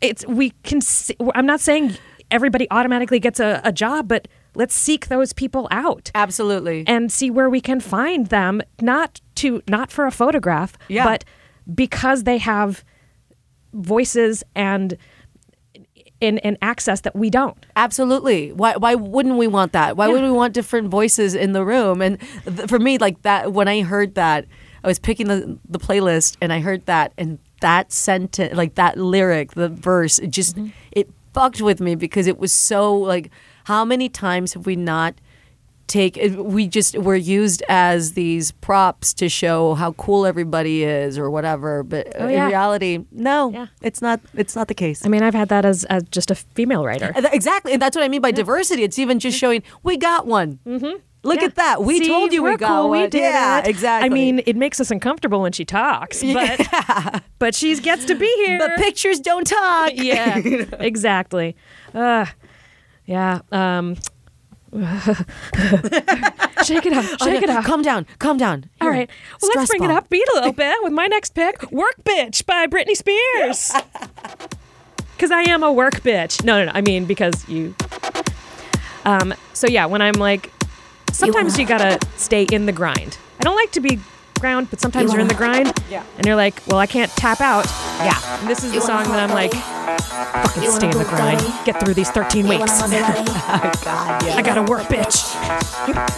[0.00, 0.80] it's we can.
[0.80, 1.96] See, I'm not saying
[2.30, 6.84] everybody automatically gets a, a job, but let's seek those people out absolutely.
[6.86, 11.04] and see where we can find them not to not for a photograph Yeah.
[11.04, 11.24] but
[11.74, 12.82] because they have
[13.72, 14.96] voices and
[16.20, 18.52] in, access that we don't Absolutely.
[18.52, 19.96] Why why wouldn't we want that?
[19.96, 22.02] Why would we want different voices in the room?
[22.02, 24.44] And th- for me, like that, when I heard that,
[24.84, 28.98] I was picking the the playlist and I heard that and that sentence, like that
[28.98, 30.68] lyric, the verse, it just mm-hmm.
[30.92, 33.30] it fucked with me because it was so like,
[33.64, 35.14] how many times have we not?
[35.90, 41.28] Take we just we're used as these props to show how cool everybody is or
[41.30, 42.44] whatever but Oh, yeah.
[42.44, 43.66] in reality no Yeah.
[43.82, 46.34] it's not it's not the case i mean i've had that as, as just a
[46.34, 48.82] female writer Exactly, and that's what I mean by diversity.
[48.84, 50.58] It's even just showing we got one.
[50.66, 50.96] Mm-hmm.
[51.22, 51.46] Look Yeah.
[51.48, 51.82] at that.
[51.82, 53.02] We See, told you we got cool, one.
[53.02, 53.66] we did yeah, it.
[53.66, 54.06] exactly.
[54.06, 58.30] i mean it makes us uncomfortable when she talks but but she gets to be
[58.46, 59.90] here but pictures don't talk.
[60.10, 60.38] yeah
[60.90, 61.56] exactly
[61.94, 62.26] uh,
[63.06, 63.96] yeah um
[66.64, 68.06] shake it up shake it up Calm down.
[68.18, 68.66] Calm down.
[68.80, 69.10] All Here, right.
[69.42, 69.90] Well, let's bring ball.
[69.90, 73.72] it up beat a little bit with my next pick, Work Bitch by Britney Spears.
[75.20, 76.42] Because I am a work bitch.
[76.44, 76.72] No, no, no.
[76.74, 77.74] I mean, because you.
[79.04, 80.50] Um, so, yeah, when I'm like,
[81.12, 83.18] sometimes you gotta stay in the grind.
[83.38, 84.00] I don't like to be
[84.40, 85.72] background, but sometimes you're in the grind.
[85.90, 86.04] Yeah.
[86.16, 87.66] And you're like, well, I can't tap out.
[88.00, 88.18] Yeah.
[88.40, 91.40] And this is the song that I'm like, fucking You stay in the grind.
[91.66, 92.80] Get through these 13 weeks.
[92.80, 94.36] wanna oh, God, yeah.
[94.36, 95.34] I gotta work, bitch.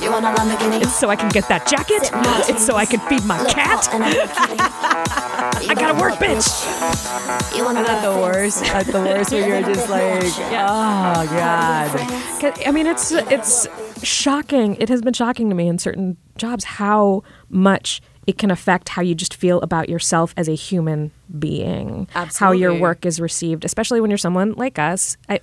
[0.00, 0.82] You want a Lamborghini?
[0.82, 2.10] It's so I can get that jacket.
[2.48, 3.88] It's so I can feed my cat.
[3.92, 4.28] I'm kidding.
[5.70, 7.56] I gotta work, bitch.
[7.56, 8.60] You wanna Isn't that the worst?
[8.60, 8.72] fancy?
[8.72, 12.66] That's the worst where you're just like, oh God.
[12.66, 13.66] I mean, it's it's
[14.02, 14.76] shocking.
[14.76, 19.02] It has been shocking to me in certain jobs how much it can affect how
[19.02, 22.06] you just feel about yourself as a human being.
[22.14, 22.38] Absolutely.
[22.46, 25.40] How your work is received, especially when you're someone like us, I,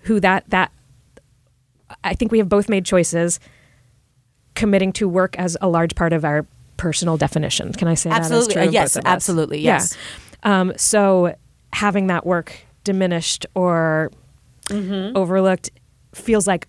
[0.00, 0.72] who that that
[2.02, 3.40] I think we have both made choices
[4.54, 6.46] committing to work as a large part of our
[6.76, 7.72] personal definition.
[7.72, 8.54] Can I say Absolutely.
[8.54, 8.60] that?
[8.60, 9.12] as true of Yes, both of us?
[9.12, 9.72] absolutely, Yeah.
[9.74, 9.96] yes.
[10.42, 11.34] Um, so
[11.72, 12.54] having that work
[12.84, 14.10] diminished or
[14.70, 15.14] Mm-hmm.
[15.14, 15.70] overlooked
[16.14, 16.68] feels like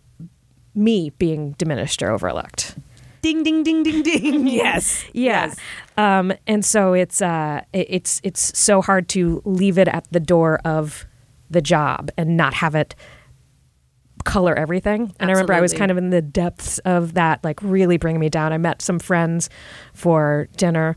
[0.73, 2.75] me being diminished or overlooked.
[3.25, 4.47] Ding ding ding ding ding.
[4.63, 5.03] Yes.
[5.13, 5.47] Yeah.
[5.47, 5.57] Yes.
[5.97, 10.19] Um, and so it's uh, it- it's it's so hard to leave it at the
[10.19, 11.05] door of
[11.49, 12.93] the job and not have it
[14.25, 15.13] color everything.
[15.19, 18.19] And I remember I was kind of in the depths of that, like really bringing
[18.19, 18.53] me down.
[18.53, 19.49] I met some friends
[19.93, 20.95] for dinner.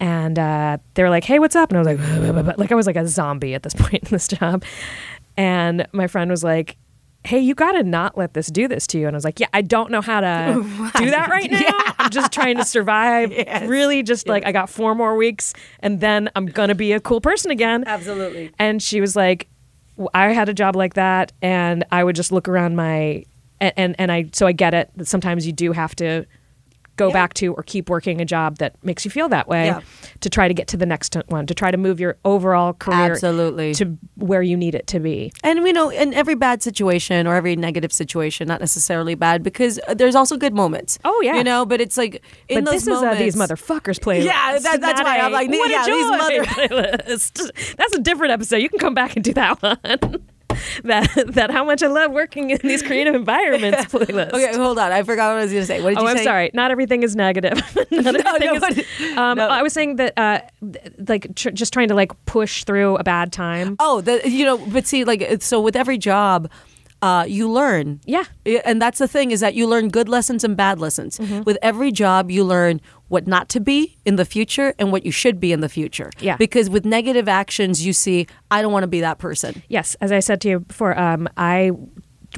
[0.00, 2.86] And uh, they were like, "Hey, what's up?" And I was like, "Like I was
[2.86, 4.64] like a zombie at this point in this job."
[5.36, 6.76] And my friend was like,
[7.28, 9.38] "Hey, you got to not let this do this to you." And I was like,
[9.38, 10.62] "Yeah, I don't know how to
[10.96, 11.94] do that right now.
[11.98, 13.32] I'm just trying to survive.
[13.38, 13.68] Yes.
[13.68, 17.20] Really, just like I got four more weeks, and then I'm gonna be a cool
[17.20, 18.50] person again." Absolutely.
[18.58, 19.48] And she was like,
[20.14, 23.24] I had a job like that, and I would just look around my,
[23.60, 26.26] and and, and I so I get it that sometimes you do have to
[26.98, 29.80] go back to or keep working a job that makes you feel that way Yeah.
[30.20, 33.12] to try to get to the next one to try to move your overall career
[33.12, 33.72] Absolutely.
[33.74, 37.34] to where you need it to be And we know in every bad situation or
[37.34, 40.98] every negative situation, not necessarily bad, because uh, there's also good moments.
[41.04, 41.36] Oh, yeah.
[41.36, 41.64] you know.
[41.64, 44.24] But it's like in but those this moments, is a these motherfuckers playlist.
[44.24, 47.76] Yeah, that- that's why I'm like, what yeah, a these joy mother- playlist.
[47.76, 48.56] That's a different episode.
[48.56, 50.26] You can come back and do that one.
[50.84, 54.32] that that how much I love working in these creative environments playlist.
[54.32, 54.92] Okay, hold on.
[54.92, 55.82] I forgot what I was going to say.
[55.82, 56.50] What did Oh, you I'm sorry.
[56.54, 57.54] Not everything is negative.
[57.90, 58.54] Not everything no,
[59.10, 59.48] is- um, no.
[59.48, 60.40] I was saying that, uh,
[61.08, 63.76] like, tr- just trying to like push through a bad time.
[63.78, 66.50] Oh, the, you know, but see, like, so with every job,
[67.00, 68.00] uh, you learn.
[68.06, 68.24] Yeah.
[68.44, 71.18] Yeah, And that's the thing is that you learn good lessons and bad lessons.
[71.18, 71.42] Mm-hmm.
[71.42, 75.10] With every job, you learn what not to be in the future and what you
[75.10, 76.10] should be in the future.
[76.20, 76.36] Yeah.
[76.36, 79.62] Because with negative actions, you see, I don't want to be that person.
[79.68, 81.72] Yes, as I said to you before, um, I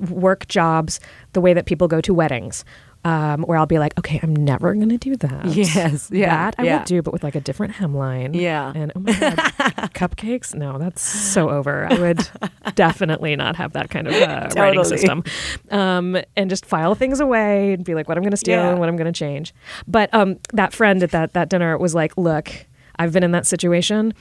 [0.09, 1.01] work jobs
[1.33, 2.65] the way that people go to weddings.
[3.03, 5.47] Um, where I'll be like, okay, I'm never gonna do that.
[5.57, 6.79] Yes, yeah, that I yeah.
[6.79, 8.39] will do, but with like a different hemline.
[8.39, 8.73] Yeah.
[8.75, 9.37] and oh my god,
[9.95, 10.55] cupcakes?
[10.55, 11.87] No, that's so over.
[11.91, 12.29] I would
[12.75, 15.25] definitely not have that kind of uh, writing system.
[15.71, 18.71] Um, and just file things away and be like, what I'm gonna steal Yeah.
[18.71, 19.55] and what I'm gonna change.
[19.89, 22.51] But um, that friend at that that dinner was like, look,
[22.97, 24.13] I've been in that situation.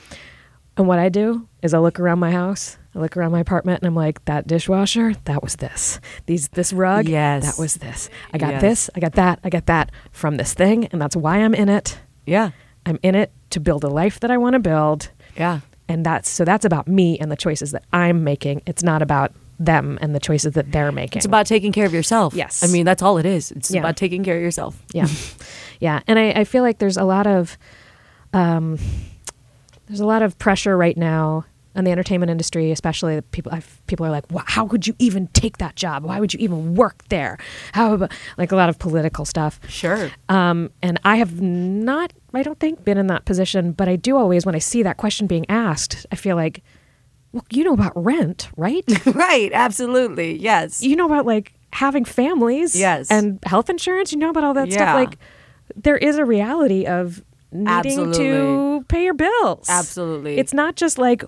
[0.80, 3.82] And what I do is I look around my house, I look around my apartment,
[3.82, 6.00] and I'm like, that dishwasher, that was this.
[6.26, 7.46] These this rug, Yes.
[7.46, 8.10] that was this.
[8.34, 8.62] I got Yes.
[8.62, 11.68] this, I got that, I got that from this thing, and that's why I'm in
[11.68, 12.00] it.
[12.26, 12.52] Yeah.
[12.86, 15.10] I'm in it to build a life that I want to build.
[15.36, 15.60] Yeah.
[15.90, 18.62] And that's so that's about me and the choices that I'm making.
[18.66, 21.18] It's not about them and the choices that they're making.
[21.18, 22.34] It's about taking care of yourself.
[22.34, 22.64] Yes.
[22.64, 23.52] I mean, that's all it is.
[23.52, 23.82] It's Yeah.
[23.82, 24.82] about taking care of yourself.
[24.94, 25.08] yeah
[25.82, 27.58] yeah and I, I feel like there's a lot of
[28.34, 28.78] um,
[29.90, 31.44] there's a lot of pressure right now
[31.76, 35.28] in the entertainment industry especially people I've, people are like "Wha- how could you even
[35.34, 37.38] take that job why would you even work there
[37.74, 40.10] how about like a lot of political stuff Sure.
[40.30, 44.18] um, and I have not, I don't think, been in that position, but I do
[44.18, 46.64] always, when I see that question being asked, I feel like,
[47.32, 48.84] well, you know about rent, right?
[49.06, 49.52] right.
[49.54, 50.38] Absolutely.
[50.40, 50.82] Yes.
[50.84, 53.10] you know about like having families Yes.
[53.12, 54.12] and health insurance.
[54.12, 54.74] You know about all that Yeah.
[54.76, 54.96] stuff.
[54.96, 55.18] Like,
[55.76, 59.68] there is a reality of needing to pay your bills.
[59.70, 60.38] Absolutely.
[60.38, 61.24] It's not just like,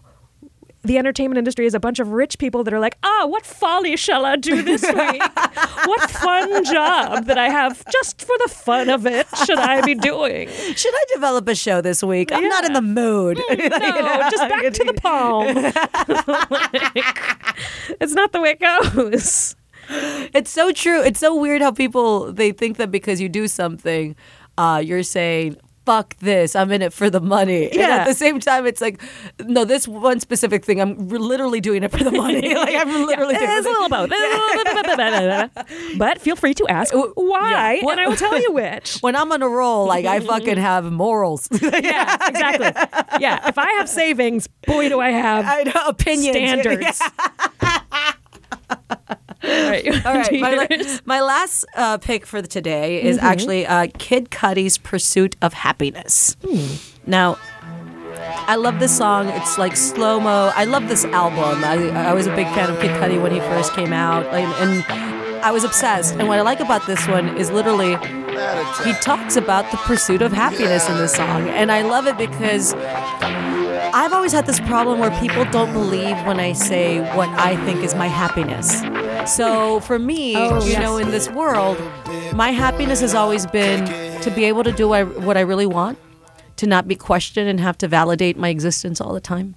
[0.84, 3.96] the entertainment industry is a bunch of rich people that are like, ah, what folly
[3.96, 5.22] shall I do this week?
[5.86, 9.94] what fun job that I have just for the fun of it should I be
[9.94, 10.48] doing?
[10.50, 12.32] Should I develop a show this week?
[12.32, 13.38] I'm not in the mood.
[13.38, 15.56] No, just back to the palm.
[16.50, 19.56] Like, it's not the way it goes.
[20.34, 21.04] It's so true.
[21.04, 24.16] It's so weird how people they think that because you do something,
[24.58, 25.58] uh, you're saying
[25.92, 26.56] fuck this.
[26.56, 27.66] I'm in it for the money.
[27.66, 27.90] And Yeah.
[27.98, 29.02] at the same time, it's like,
[29.46, 32.54] no, this one specific thing, I'm literally doing it for the money.
[32.66, 34.10] like I'm literally doing It's a little both.
[35.98, 37.92] but feel free to ask why, Yeah.
[37.92, 39.00] and I will tell you which.
[39.02, 41.50] When I'm on a roll, like I fucking have morals.
[41.62, 42.72] Yeah, exactly.
[43.20, 46.38] Yeah, if I have savings, boy, do I have I know opinions.
[46.38, 47.02] standards.
[49.44, 49.86] Right.
[49.86, 50.06] right.
[50.06, 50.40] All right.
[50.40, 55.54] My, la- my last uh, pick for today is actually uh, Kid Cudi's "Pursuit of
[55.54, 56.36] Happiness."
[57.06, 57.38] Now,
[58.48, 59.30] I love this song.
[59.30, 60.52] It's like slow mo.
[60.56, 61.64] I love this album.
[61.64, 64.52] I, I was a big fan of Kid Cudi when he first came out, and,
[64.54, 66.16] and I was obsessed.
[66.16, 67.98] And what I like about this one is literally
[68.84, 72.74] he talks about the pursuit of happiness in this song, and I love it because
[73.94, 77.84] I've always had this problem where people don't believe when I say what I think
[77.84, 78.82] is my happiness.
[79.36, 80.82] So for me, Oh, you yes.
[80.82, 81.78] know, in this world,
[82.34, 83.86] my happiness has always been
[84.22, 85.98] to be able to do what I, really want,
[86.58, 89.56] to not be questioned and have to validate my existence all the time.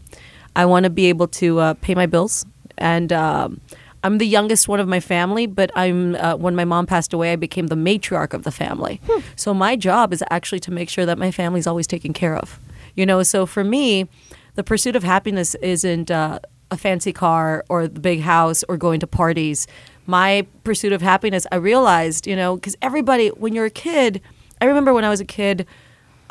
[0.57, 2.45] I want to be able to uh, pay my bills,
[2.77, 3.61] and um,
[4.03, 5.47] I'm the youngest one of my family.
[5.47, 9.01] But I'm uh, when my mom passed away, I became the matriarch of the family.
[9.37, 12.59] So my job is actually to make sure that my family's always taken care of.
[12.95, 14.09] You know, so for me,
[14.55, 16.39] the pursuit of happiness isn't uh,
[16.71, 19.67] a fancy car or the big house or going to parties.
[20.07, 24.21] My pursuit of happiness, I realized, you know, because everybody, when you're a kid,
[24.61, 25.67] I remember when I was a kid,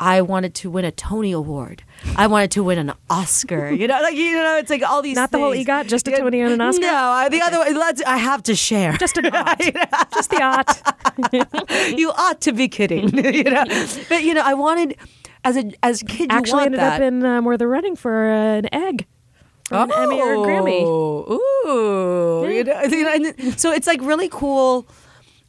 [0.00, 1.84] I wanted to win a Tony Award.
[2.16, 3.70] I wanted to win an Oscar.
[3.84, 5.16] You know, like you know, it's like all these.
[5.16, 5.66] Not the whole things.
[5.66, 6.82] EGOT, just a Tony and an Oscar?
[6.82, 7.72] No, I, the other way.
[7.74, 8.02] Let's.
[8.02, 8.92] I have to share.
[8.94, 9.58] Just an ought.
[10.12, 11.98] Just the ought.
[11.98, 13.14] you ought to be kidding.
[13.16, 13.64] you know,
[14.08, 14.96] but you know, I wanted
[15.44, 16.30] as a as a kid.
[16.32, 17.00] You Actually ended that.
[17.00, 19.06] up in um, where they're running for uh, an egg.
[19.68, 20.82] For an Emmy or a Grammy.
[20.84, 22.46] Ooh.
[22.48, 24.86] You know, you know, so it's like really cool.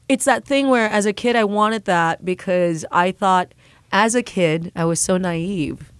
[0.08, 3.54] It's that thing where as a kid I wanted that because I thought
[3.92, 5.92] as a kid I was so naive.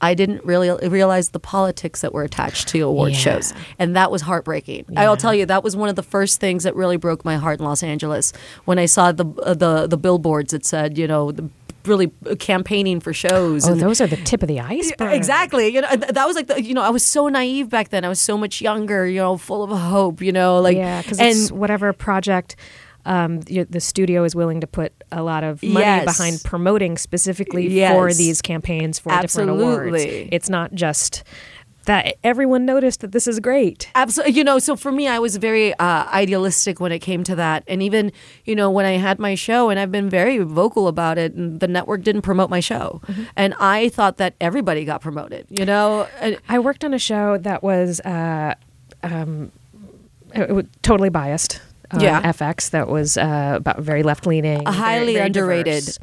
[0.00, 3.18] I didn't really realize the politics that were attached to award Yeah.
[3.18, 4.84] shows, and that was heartbreaking.
[4.96, 7.58] I'll tell you, that was one of the first things that really broke my heart
[7.58, 8.32] in Los Angeles
[8.64, 11.50] when I saw the uh, the the billboards that said, you know, the,
[11.88, 12.08] really
[12.38, 13.66] campaigning for shows.
[13.68, 15.12] Oh, and- those are the tip of the iceberg.
[15.14, 15.68] Exactly.
[15.68, 18.04] You know, that was like the, you know, I was so naive back then.
[18.04, 21.18] I was so much younger, you know, full of hope, you know, like yeah, because
[21.18, 22.56] and it's whatever project
[23.06, 26.04] um, the studio is willing to put a lot of money Yes.
[26.04, 29.96] behind promoting specifically for these campaigns for different awards.
[30.04, 31.22] It's not just
[31.88, 33.90] that everyone noticed that this is great.
[33.94, 34.34] Absolutely.
[34.34, 37.64] You know, so for me, I was very uh, idealistic when it came to that.
[37.66, 38.12] And even,
[38.44, 41.60] you know, when I had my show, and I've been very vocal about it, and
[41.60, 43.00] the network didn't promote my show.
[43.06, 43.22] Mm-hmm.
[43.36, 46.06] And I thought that everybody got promoted, you know?
[46.20, 48.54] And, I worked on a show that was uh,
[49.02, 49.50] um,
[50.34, 51.62] it was totally biased.
[51.90, 52.20] On Yeah.
[52.20, 55.96] FX that was uh, about very left leaning, highly underrated.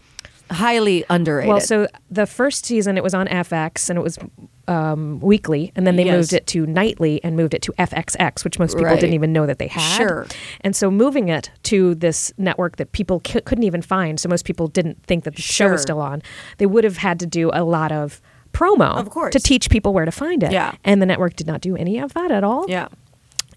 [0.49, 1.49] Highly underrated.
[1.49, 4.17] Well, so the first season it was on FX and it was
[4.67, 6.15] um, weekly, and then they Yes.
[6.17, 8.99] moved it to nightly and moved it to FXX, which most people Right.
[8.99, 9.97] didn't even know that they had.
[9.97, 10.25] Sure.
[10.61, 14.45] And so moving it to this network that people c- couldn't even find, so most
[14.45, 16.21] people didn't think that the show was still on.
[16.57, 18.21] They would have had to do a lot of
[18.53, 19.33] promo, Of course.
[19.33, 20.51] to teach people where to find it.
[20.51, 20.71] Yeah.
[20.85, 22.65] And the network did not do any of that at all.
[22.69, 22.87] yeah.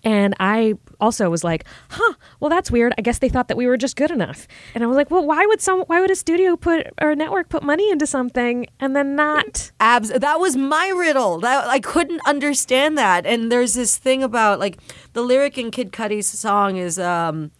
[0.04, 2.94] And I also was like, "Huh, well that's weird.
[2.98, 5.26] I guess they thought that we were just good enough." And I was like, "Well,
[5.26, 8.66] why would some why would a studio put or a network put money into something
[8.80, 13.74] and then not abs that was my riddle that i couldn't understand that and there's
[13.74, 14.78] this thing about like
[15.12, 17.50] the lyric in kid cudi's song is um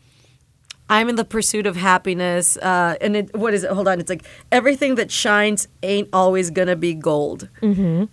[0.89, 4.11] i'm in the pursuit of happiness uh and it what is it hold on it's
[4.11, 8.05] like everything that shines ain't always gonna be gold mm-hmm.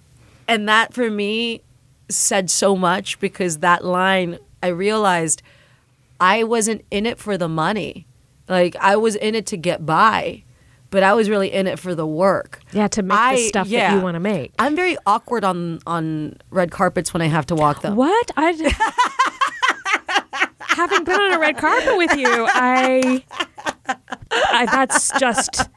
[0.48, 1.62] and that for me
[2.10, 5.41] said so much because that line i realized
[6.20, 8.06] i wasn't in it for the money
[8.47, 10.43] like i was in it to get by
[10.91, 13.70] but i was really in it for the work Yeah, to make the I- stuff
[13.70, 14.53] that you want to make.
[14.60, 17.95] I'm very awkward on on red carpets when I have to walk them.
[17.95, 18.32] What?
[18.38, 18.53] I
[20.60, 23.24] having been on a red carpet with you, I,
[24.55, 25.70] I that's just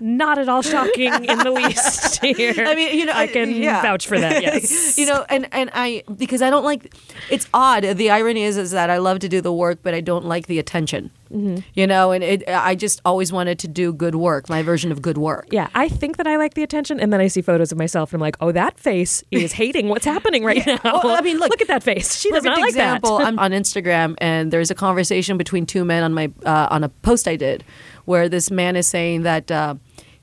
[0.00, 2.20] not at all shocking in the least.
[2.22, 3.82] Here, I mean, you know, I can yeah.
[3.82, 4.42] vouch for that.
[4.42, 6.94] Yes, you know, and and I because I don't like.
[7.30, 7.82] It's odd.
[7.82, 10.46] The irony is is that I love to do the work, but I don't like
[10.46, 11.10] the attention.
[11.30, 11.58] Mm-hmm.
[11.74, 12.48] You know, and it.
[12.48, 14.48] I just always wanted to do good work.
[14.48, 15.46] My version of good work.
[15.50, 18.12] Yeah, I think that I like the attention, and then I see photos of myself,
[18.12, 21.38] and I'm like, "Oh, that face is hating what's happening right now." Well, I mean,
[21.38, 22.16] look- look at that face.
[22.20, 23.18] She does not like example.
[23.18, 23.26] that.
[23.26, 26.88] I'm on Instagram, and there's a conversation between two men on my uh, on a
[26.88, 27.64] post I did,
[28.04, 29.50] where this man is saying that.
[29.50, 29.74] Uh,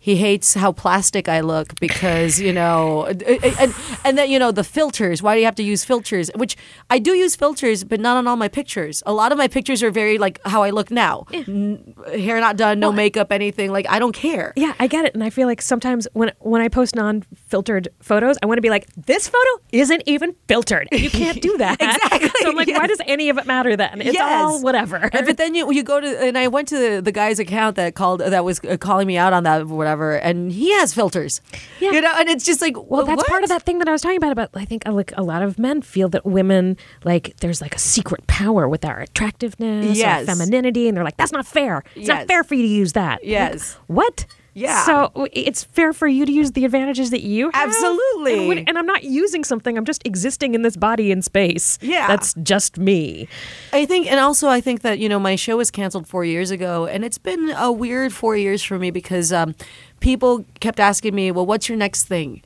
[0.08, 3.74] he hates how plastic I look because you know, and,
[4.06, 5.22] and then you know the filters.
[5.22, 6.32] Why do you have to use filters?
[6.36, 6.56] Which
[6.90, 9.04] I do use filters, but not on all my pictures.
[9.06, 11.94] A lot of my pictures are very like how I look now, N-
[12.26, 13.70] hair not done, no makeup, anything.
[13.78, 14.54] Like I don't care.
[14.56, 18.38] Yeah, I get it, and I feel like sometimes when when I post non-filtered photos,
[18.42, 21.82] I want to be like, "This photo isn't even filtered," you can't do that.
[21.82, 24.02] Exactly, So I'm like, "Why does any of it matter then?
[24.02, 27.02] It's all whatever." And- but then you you go to and I went to the,
[27.02, 29.68] the guy's account that called that was uh, calling me out on that.
[29.68, 31.42] What whatever, and he has filters.
[31.80, 31.92] Yeah.
[31.92, 34.02] You know, and it's just like, Well, that's part of that thing that I was
[34.02, 34.32] talking about.
[34.32, 37.76] About I think uh, like a lot of men feel that women like there's like
[37.76, 40.24] a secret power with our attractiveness, Yes.
[40.24, 41.84] or femininity, and they're like, that's not fair.
[41.96, 42.20] It's Yes.
[42.20, 43.22] not fair for you to use that.
[43.22, 43.78] Like, Yes.
[43.88, 44.26] what?
[44.58, 44.86] Yeah.
[44.86, 47.68] So it's fair for you to use the advantages that you have.
[47.68, 48.38] Absolutely.
[48.40, 49.78] And, when- and I'm not using something.
[49.78, 51.78] I'm just existing in this body in space.
[51.80, 52.08] Yeah.
[52.08, 53.28] That's just me.
[53.72, 56.50] I think, and also I think that you know my show was canceled four years
[56.50, 59.54] ago, and it's been a weird four years for me because um,
[60.00, 62.42] people kept asking me, "Well, what's your next thing?"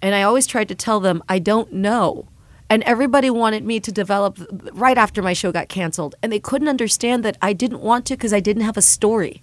[0.00, 2.28] And I always tried to tell them I don't know.
[2.68, 4.38] And everybody wanted me to develop
[4.72, 8.14] right after my show got canceled, and they couldn't understand that I didn't want to
[8.14, 9.40] because I didn't have a story.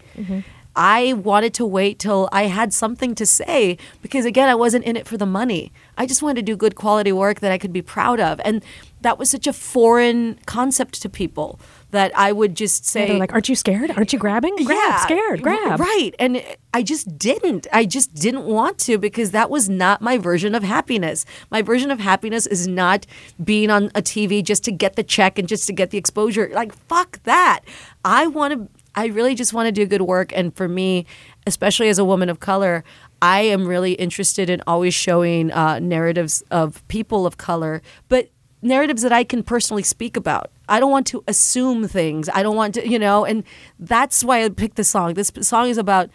[0.76, 4.96] I wanted to wait till I had something to say because again, I wasn't in
[4.96, 5.72] it for the money.
[5.98, 8.42] I just wanted to do good quality work that I could be proud of.
[8.44, 8.64] And
[9.02, 11.60] that was such a foreign concept to people
[11.92, 13.92] that I would just say They're like, aren't you scared?
[13.92, 14.56] Aren't you grabbing?
[14.56, 15.80] Grab, yeah, scared, grab.
[15.80, 16.12] Right.
[16.18, 16.44] And
[16.74, 17.68] I just didn't.
[17.72, 21.24] I just didn't want to because that was not my version of happiness.
[21.52, 23.06] My version of happiness is not
[23.44, 26.50] being on a TV just to get the check and just to get the exposure.
[26.52, 27.60] Like, fuck that.
[28.04, 30.32] I want to, I really just want to do good work.
[30.36, 31.06] And for me,
[31.48, 32.84] especially as a woman of color,
[33.22, 38.30] I am really interested in always showing uh, narratives of people of color, but
[38.62, 40.52] narratives that I can personally speak about.
[40.70, 42.30] I don't want to assume things.
[42.34, 43.44] I don't want to, you know, and
[43.80, 45.16] that's why I picked this song.
[45.16, 46.10] This song is about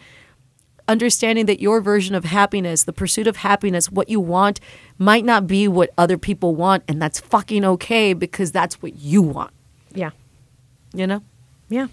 [0.87, 4.59] understanding that your version of happiness, the pursuit of happiness, what you want
[4.97, 9.21] might not be what other people want, and that's fucking okay because that's what you
[9.21, 9.51] want,
[9.93, 10.09] Yeah.
[10.93, 11.21] you know?
[11.69, 11.87] Yeah.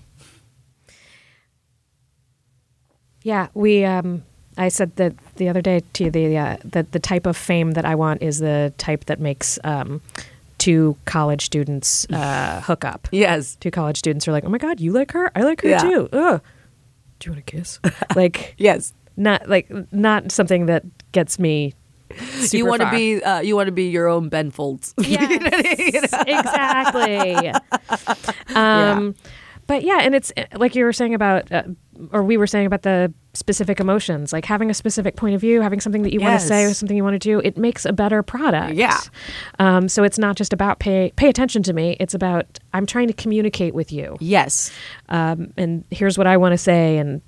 [3.26, 3.84] Yeah, we.
[3.84, 4.22] Um,
[4.56, 6.10] I said that the other day to you.
[6.12, 9.58] The uh, that the type of fame that I want is the type that makes
[9.64, 10.00] um,
[10.58, 13.08] two college students uh, hook up.
[13.10, 13.56] Yes.
[13.56, 15.32] Two college students are like, "Oh my god, you like her?
[15.34, 15.78] I like her Yeah.
[15.78, 16.40] too." Ugh.
[17.18, 17.80] Do you want to kiss?
[18.14, 18.92] like, Yes.
[19.16, 21.74] not like not something that gets me.
[22.16, 24.94] Super you want to be uh, you want to be your own Ben Folds.
[25.02, 27.52] Yes, exactly.
[28.54, 29.16] Um,
[29.66, 31.64] But yeah, and it's like you were saying about, uh,
[32.12, 35.60] or we were saying about the specific emotions, like having a specific point of view,
[35.60, 37.40] having something that you want to say, or something you want to do.
[37.40, 38.74] It makes a better product.
[38.74, 38.98] Yeah.
[39.58, 41.96] Um, so it's not just about pay pay attention to me.
[42.00, 44.70] It's about I'm trying to communicate with you, yes.
[45.08, 47.22] um, and here's what I want to say, and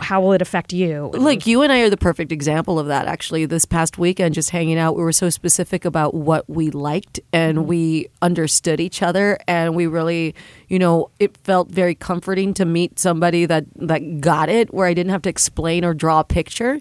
[0.00, 1.10] how will it affect you?
[1.14, 3.06] Like you and I are the perfect example of that.
[3.06, 7.20] Actually, this past weekend, just hanging out, we were so specific about what we liked,
[7.32, 10.34] and we understood each other, and we really,
[10.68, 14.94] you know, it felt very comforting to meet somebody that that got it, where I
[14.94, 16.80] didn't have to explain or draw a picture,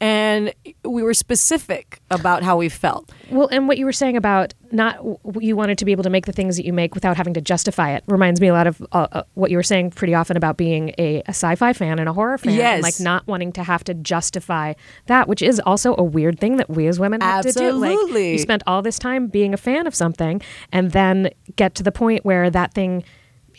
[0.00, 0.52] and
[0.84, 3.10] we were specific about how we felt.
[3.30, 4.98] Well, and what you were saying about not
[5.40, 7.40] you wanted to be able to make the things that you make without having to
[7.40, 10.36] justify it reminds me a lot of uh, uh, what you were saying pretty often
[10.36, 12.74] about being a, a sci-fi fan and a horror fan, Yes.
[12.74, 14.74] and like not wanting to have to justify
[15.06, 17.72] that, which is also a weird thing that we as women have to do.
[17.72, 18.32] Like Absolutely.
[18.32, 20.40] you spent all this time being a fan of something,
[20.72, 23.02] and then get to the point where that thing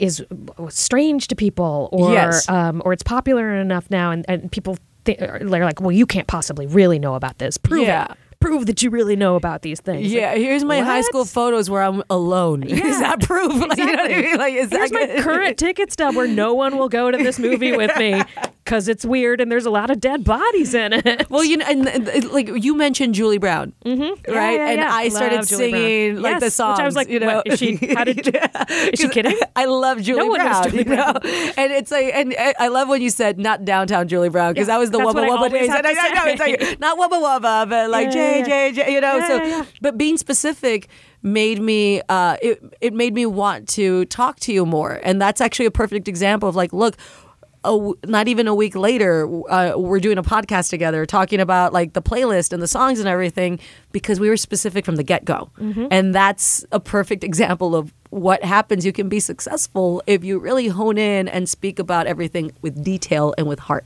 [0.02, 0.26] is
[0.70, 2.50] strange to people, or Yes.
[2.50, 4.78] um, or it's popular enough now, and, and people.
[5.06, 7.58] Th- they're like, well, you can't possibly really know about this.
[7.58, 8.06] Prove Yeah.
[8.12, 8.18] it.
[8.40, 10.12] Prove that you really know about these things.
[10.12, 12.64] Yeah, here's my high school photos where I'm alone.
[12.64, 13.52] Is that proof?
[13.68, 14.38] Like, you know what I mean?
[14.38, 17.76] Like, is Here's my current ticket stub where no one will go to this movie
[17.78, 18.22] with me
[18.64, 21.30] because it's weird and there's a lot of dead bodies in it.
[21.30, 24.32] Well, you know, and, like you mentioned Julie Brown, mm-hmm.
[24.32, 24.52] right?
[24.52, 24.94] Yeah, yeah, and yeah.
[24.94, 25.82] I started Love Julie Brown.
[25.82, 26.78] singing like the Yes, songs.
[26.78, 28.28] which I was like, you know, what, is she- how did-
[28.94, 29.38] is she kidding?
[29.56, 30.70] I love Julie one knows Brown.
[30.72, 31.14] Julie you know?
[31.58, 34.68] and it's like, and I I love when you said not downtown Julie Brown because
[34.68, 35.70] Yeah, that was the wubba wubba days.
[35.70, 38.72] And I, I know it's like not wubba wubba, but like Yeah, J yeah, J
[38.86, 38.94] J.
[38.94, 39.66] You know, Yeah, so yeah, yeah.
[39.82, 40.88] but being specific
[41.24, 45.40] made me uh it it made me want to talk to you more and that's
[45.40, 46.98] actually a perfect example of like look
[47.64, 51.94] a not even a week later uh, we're doing a podcast together talking about like
[51.94, 53.60] the playlist and the songs and everything
[53.92, 55.50] because we were specific from the get-go
[55.92, 60.70] and that's a perfect example of what happens you can be successful if you really
[60.70, 63.86] hone in and speak about everything with detail and with heart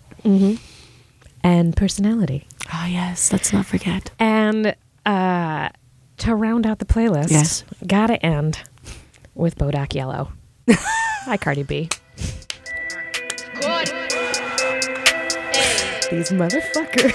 [1.44, 2.48] And personality.
[2.74, 5.70] oh yes let's not forget And uh,
[6.18, 7.64] to round out the playlist, Yes.
[7.86, 8.60] gotta end
[9.36, 10.32] with Bodak Yellow.
[10.72, 11.90] Hi, Cardi B.
[16.12, 17.12] These motherfuckers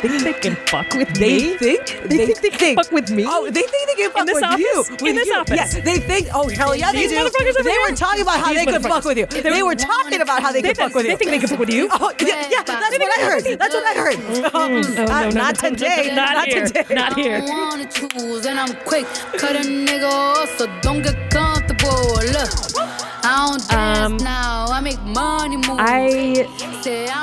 [0.00, 1.56] think they can fuck with They me.
[1.58, 3.24] think They think they can fuck with me?
[3.26, 4.72] Oh, they think they can fuck this with you.
[4.78, 4.90] office?
[4.90, 5.34] With In this you.
[5.34, 5.56] office?
[5.56, 6.28] Yes, they think.
[6.32, 7.16] Oh hell yeah, they These do.
[7.18, 7.90] motherfuckers over They here?
[7.90, 9.04] were talking about how These they could fuck motherfuckers.
[9.04, 9.42] with you.
[9.42, 11.10] They were talking about how they could fuck with you.
[11.10, 11.88] They think they can fuck with you?
[11.90, 13.44] Oh yeah, yeah, that's what I heard.
[13.58, 14.16] That's what I heard.
[14.16, 14.56] Mm-hmm.
[14.56, 16.12] Oh, not, not today.
[16.14, 16.66] Not, here.
[16.66, 16.84] today.
[16.94, 17.40] Not here.
[17.40, 19.06] Don't wanna choose and I'm quick.
[19.38, 22.14] Cut a nigga off, so don't get comfortable.
[22.14, 24.18] Look, I don't dance Um.
[24.72, 25.66] I make money move.
[25.78, 26.46] I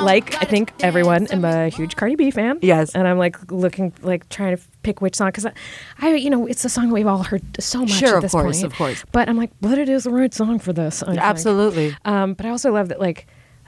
[0.03, 2.59] like I think everyone am a huge Cardi B fan.
[2.61, 2.95] Yes.
[2.95, 5.51] and I'm like looking like trying to pick which song because I,
[5.99, 7.91] I you know it's a song we've all heard so much.
[7.91, 8.71] Sure, at of this course, point.
[8.71, 9.03] of course.
[9.11, 11.03] But I'm like, but it is the right song for this.
[11.03, 11.19] I think.
[11.19, 11.95] Absolutely.
[12.05, 13.27] Um, but I also love that like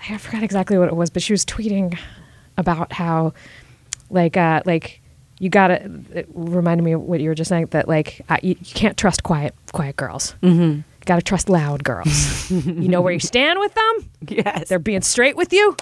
[0.10, 1.98] I forgot exactly what it was, but she was tweeting
[2.58, 3.34] about how
[4.10, 5.02] like uh like
[5.40, 8.50] you gotta it reminded me of what you were just saying that like uh, you,
[8.60, 10.36] you can't trust quiet quiet girls.
[10.44, 10.82] Mm-hmm.
[11.02, 12.50] You gotta trust loud girls.
[12.52, 14.10] you know where you stand with them.
[14.28, 14.70] Yes.
[14.70, 15.76] They're being straight with you.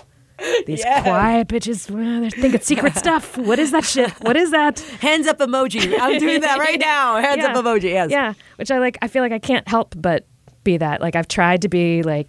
[0.66, 1.04] These Yes.
[1.04, 3.38] quiet bitches, well, they're thinking secret stuff.
[3.38, 4.10] What is that shit?
[4.22, 4.80] What is that?
[5.02, 5.94] Hands up emoji.
[6.00, 7.18] I'm doing that right now.
[7.18, 7.52] Hands Yeah.
[7.52, 7.84] up emoji.
[7.92, 8.10] Yes.
[8.10, 8.98] Yeah, which I like.
[9.02, 10.26] I feel like I can't help but
[10.64, 11.02] be that.
[11.02, 12.28] Like I've tried to be like,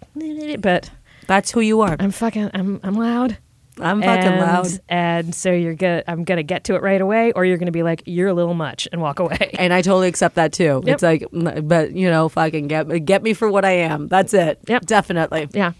[0.59, 0.91] but
[1.27, 1.95] That's who you are.
[1.99, 2.51] I'm fucking.
[2.53, 3.37] I'm I'm loud.
[3.83, 4.67] I'm fucking and, loud.
[4.89, 6.03] And so you're gonna.
[6.07, 8.53] I'm gonna get to it right away, or you're gonna be like, you're a little
[8.53, 9.55] much, and walk away.
[9.61, 10.81] And I totally accept that too.
[10.85, 10.93] Yep.
[10.93, 14.07] It's like, but you know, fucking get get me for what I am.
[14.07, 14.59] That's it.
[14.67, 14.85] Yep.
[14.85, 15.49] Definitely.
[15.53, 15.73] Yeah.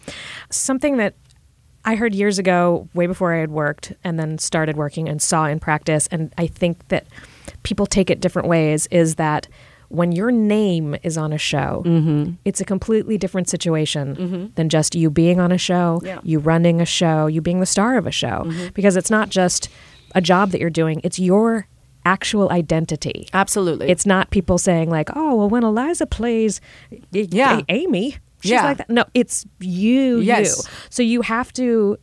[0.52, 1.16] Something that
[1.84, 5.46] I heard years ago, way before I had worked and then started working and saw
[5.46, 7.08] in practice, and I think that
[7.64, 9.48] people take it different ways, is that
[9.92, 12.34] when your name is on a show, Mm-hmm.
[12.46, 16.20] it's a completely different situation than just you being on a show, Yeah.
[16.24, 18.44] you running a show, you being the star of a show.
[18.46, 18.68] Mm-hmm.
[18.74, 19.68] Because it's not just
[20.16, 21.68] a job that you're doing, it's your
[22.06, 23.28] actual identity.
[23.34, 23.90] Absolutely.
[23.90, 26.60] It's not people saying like, "Oh, well, when Eliza plays,
[27.12, 27.62] Yeah.
[27.70, 28.64] Amy, she's Yeah.
[28.64, 30.58] like that." No, it's you, Yes.
[30.66, 30.72] you.
[30.90, 31.98] So you have to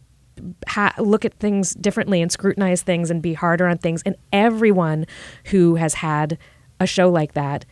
[0.68, 4.02] ha- look at things differently and scrutinize things and be harder on things.
[4.06, 5.04] And everyone
[5.46, 6.38] who has had
[6.80, 7.64] a show like that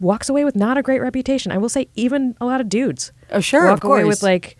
[0.00, 1.52] walks away with not a great reputation.
[1.52, 4.16] I will say, even a lot of dudes Oh, sure, walk of away course.
[4.16, 4.56] with like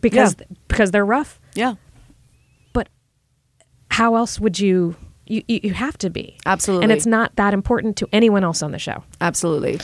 [0.00, 0.36] because
[0.68, 1.40] because they're rough.
[1.54, 1.74] yeah.
[2.72, 2.88] But
[3.90, 4.96] how else would you?
[5.26, 6.82] You, you you have to be Absolutely.
[6.84, 9.04] and it's not that important to anyone else on the show.
[9.20, 9.78] Absolutely.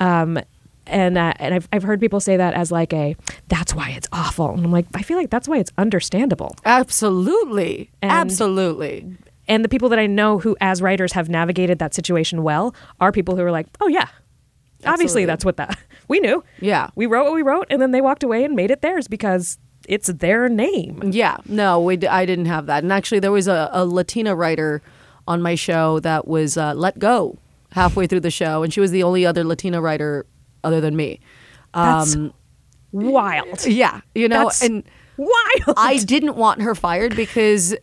[0.00, 0.40] Um,
[0.88, 3.14] and uh, and I've I've heard people say that as like a
[3.46, 6.56] that's why it's awful, and I'm like I feel like that's why it's understandable.
[6.64, 7.90] Absolutely.
[8.02, 9.06] And- Absolutely.
[9.46, 13.12] And the people that I know who, as writers, have navigated that situation well are
[13.12, 14.08] people who are like, oh yeah,
[14.84, 16.42] obviously that's what that we knew.
[16.60, 16.88] Yeah.
[16.94, 19.58] we wrote what we wrote, and then they walked away and made it theirs because
[19.88, 21.10] it's their name.
[21.12, 22.82] Yeah, no, we d- I didn't have that.
[22.82, 24.82] And actually, there was a, a Latina writer
[25.26, 27.38] on my show that was uh, let go
[27.72, 30.26] halfway through the show, and she was the only other Latina writer
[30.64, 31.20] other than me.
[31.74, 32.16] That's
[32.92, 33.66] wild.
[33.66, 34.84] Yeah, you know, That's and
[35.16, 35.74] wild.
[35.76, 37.74] I didn't want her fired because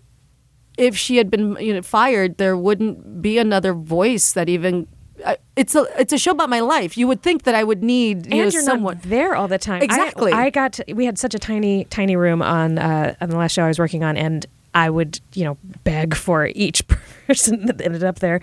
[0.78, 4.88] if she had been you know fired, there wouldn't be another voice that even.
[5.26, 6.98] I it's a it's a show about my life.
[6.98, 8.96] You would think that I would need you know, and you're someone.
[8.96, 9.82] not there all the time.
[9.82, 10.32] Exactly.
[10.32, 13.54] I, got to, we had such a tiny tiny room on uh, on the last
[13.54, 16.86] show I was working on, and I would you know beg for each
[17.28, 18.42] person that ended up there,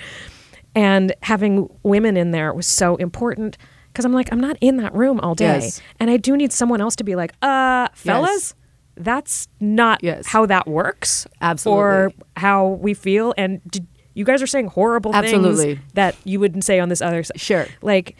[0.75, 3.59] and having women in there was so important
[3.89, 5.83] because I'm like I'm not in that room all day, Yes.
[6.01, 8.55] and I do need someone else to be like, uh, fellas.
[8.95, 10.27] That's not Yes.
[10.27, 11.83] how that works, Absolutely.
[11.83, 13.33] or how we feel.
[13.39, 15.74] And did, you guys are saying horrible Absolutely.
[15.74, 17.40] things that you wouldn't say on this other side.
[17.40, 17.66] Sure.
[17.80, 18.16] Like,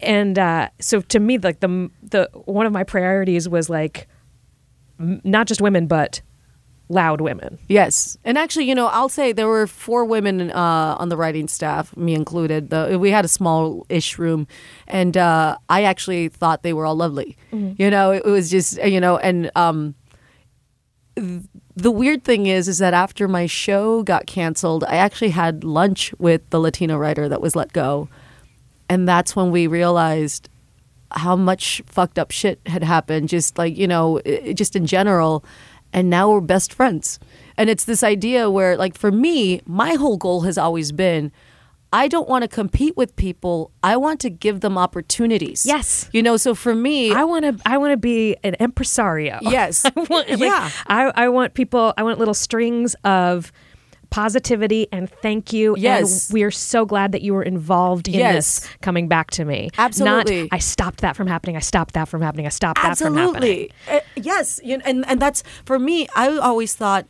[0.00, 4.06] and uh, so to me, like the the one of my priorities was like
[5.00, 6.20] m- not just women, but
[6.88, 7.58] loud women.
[7.68, 11.48] Yes, and actually, you know, I'll say there were four women uh, on the writing
[11.48, 12.70] staff, me included.
[12.70, 14.46] The, we had a small-ish room,
[14.86, 17.36] and uh, I actually thought they were all lovely.
[17.52, 19.94] You know, it, was just you know, and um,
[21.76, 26.12] the weird thing is, is that after my show got canceled, I actually had lunch
[26.18, 28.08] with the Latino writer that was let go,
[28.88, 30.48] and that's when we realized
[31.12, 34.20] how much fucked up shit had happened just like you know
[34.54, 35.44] just in general.
[35.90, 37.18] And now we're best friends.
[37.56, 41.32] And it's this idea where like for me my whole goal has always been
[41.92, 46.08] i don't want to compete with people i want to give them opportunities Yes.
[46.12, 47.56] you know so for me I want to.
[47.66, 49.38] I want to be an impresario.
[49.42, 49.84] Yes.
[49.84, 50.70] I want, like, Yeah.
[50.86, 51.94] I, I want people.
[51.96, 53.50] I want little strings of
[54.10, 55.74] positivity and thank you.
[55.78, 56.28] Yes.
[56.28, 58.60] And we are so glad that you were involved in Yes.
[58.60, 59.70] this coming back to me.
[59.78, 60.42] Absolutely.
[60.42, 61.56] Not, I stopped that from happening.
[61.56, 62.46] I stopped that from happening.
[62.46, 63.70] I stopped that from happening.
[63.86, 63.98] Absolutely.
[63.98, 66.06] Uh, yes, you know, and and that's for me.
[66.16, 67.06] I always thought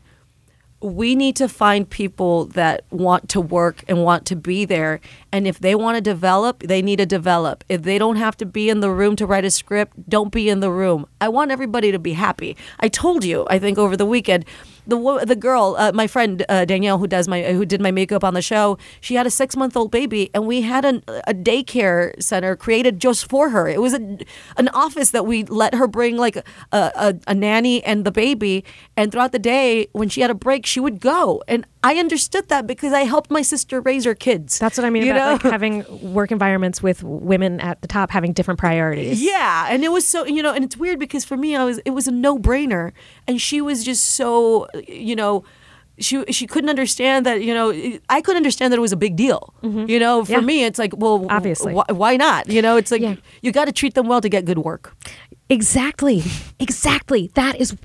[0.80, 5.00] we need to find people that want to work and want to be there.
[5.30, 7.64] And if they want to develop, they need to develop.
[7.68, 10.48] If they don't have to be in the room to write a script, don't be
[10.48, 11.06] in the room.
[11.20, 12.56] I want everybody to be happy.
[12.80, 14.46] I told you, I think over the weekend,
[14.86, 18.24] the the girl, uh, my friend uh, Danielle, who does my who did my makeup
[18.24, 21.34] on the show, she had a six month old baby, and we had an, a
[21.34, 23.68] daycare center created just for her.
[23.68, 24.18] It was a,
[24.56, 28.64] an office that we let her bring like a, a, a nanny and the baby,
[28.96, 31.42] and throughout the day when she had a break, she would go.
[31.46, 34.58] And I understood that because I helped my sister raise her kids.
[34.58, 35.32] That's what I mean You about know?
[35.50, 39.22] like having work environments with women at the top having different priorities.
[39.22, 41.78] Yeah, and it was so you know, and it's weird because for me, I was
[41.84, 42.92] it was a no brainer,
[43.26, 45.44] and she was just so you know.
[46.00, 47.70] She, she couldn't understand that you know
[48.08, 49.90] I couldn't understand that it was a big deal mm-hmm.
[49.90, 50.40] you know for Yeah.
[50.42, 51.74] me it's like well Obviously.
[51.74, 53.16] wh- why not you know it's like Yeah.
[53.42, 54.94] you got to treat them well to get good work
[55.50, 56.22] Exactly.
[56.60, 57.32] Exactly.
[57.34, 57.76] That is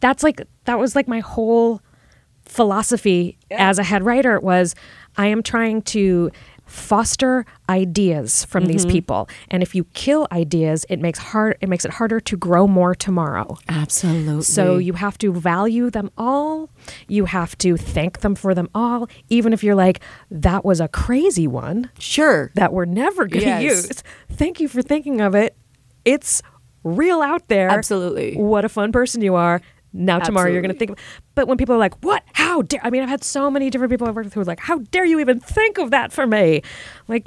[0.00, 1.82] that's like that was like my whole
[2.48, 4.74] philosophy as a head writer was
[5.16, 6.30] I am trying to
[6.68, 8.92] foster ideas from these mm-hmm.
[8.92, 9.28] people.
[9.50, 12.94] And if you kill ideas, it makes hard it makes it harder to grow more
[12.94, 13.56] tomorrow.
[13.68, 16.68] absolutely So you have to value them all.
[17.08, 20.00] You have to thank them for them all, even if you're like,
[20.30, 23.62] that was a crazy one sure that we're never going to Yes.
[23.62, 24.02] use.
[24.30, 25.56] Thank you for thinking of it.
[26.04, 26.42] It's
[26.84, 27.70] real out there.
[27.70, 28.34] Absolutely.
[28.36, 29.60] What a fun person you are.
[29.92, 30.96] Now tomorrow you're going to Absolutely.
[31.02, 31.24] think.
[31.34, 32.22] But when people are like, "What?
[32.34, 34.44] How dare?" I mean, I've had so many different people I've worked with who are
[34.44, 36.62] like, "How dare you even think of that for me?"
[37.08, 37.26] Like,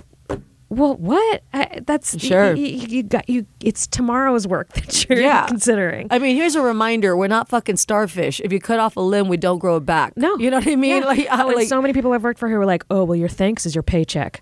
[0.70, 1.44] well, what?
[1.54, 2.54] I, that's Sure.
[2.56, 3.46] You, you, you got you.
[3.60, 5.46] It's tomorrow's work that you're Yeah.
[5.48, 6.08] considering.
[6.12, 8.40] I mean, here's a reminder: we're not fucking starfish.
[8.42, 10.16] If you cut off a limb, we don't grow it back.
[10.16, 11.02] No, you know what I mean?
[11.02, 11.08] Yeah.
[11.08, 13.28] Like, I- like so many people I've worked for who were like, "Oh, well, your
[13.30, 14.42] thanks is your paycheck."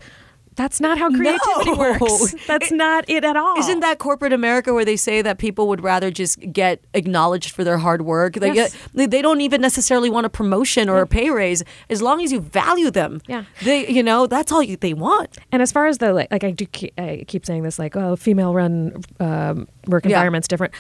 [0.59, 1.77] That's not how creativity No.
[1.77, 2.35] works.
[2.47, 3.57] That's not it at all.
[3.57, 7.63] Isn't that corporate America where they say that people would rather just get acknowledged for
[7.63, 8.33] their hard work?
[8.33, 8.73] They, Yes.
[8.93, 12.33] get, they, don't even necessarily want a promotion or a pay raise as long as
[12.33, 13.21] you value them.
[13.25, 13.45] Yeah.
[13.63, 15.37] They, you know, that's all you, they want.
[15.53, 17.95] And as far as the like, like I do, keep, I keep saying this, like,
[17.95, 20.09] oh, female-run um, work Yeah.
[20.17, 20.73] environment's different.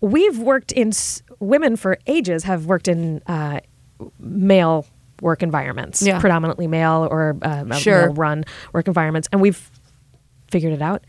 [0.00, 0.92] We've worked in
[1.40, 3.58] women for ages have worked in uh,
[4.20, 4.86] male
[5.20, 6.20] work environments, Yeah.
[6.20, 8.06] predominantly male or um, Sure.
[8.06, 9.70] male-run work environments, and we've
[10.50, 11.04] figured it out.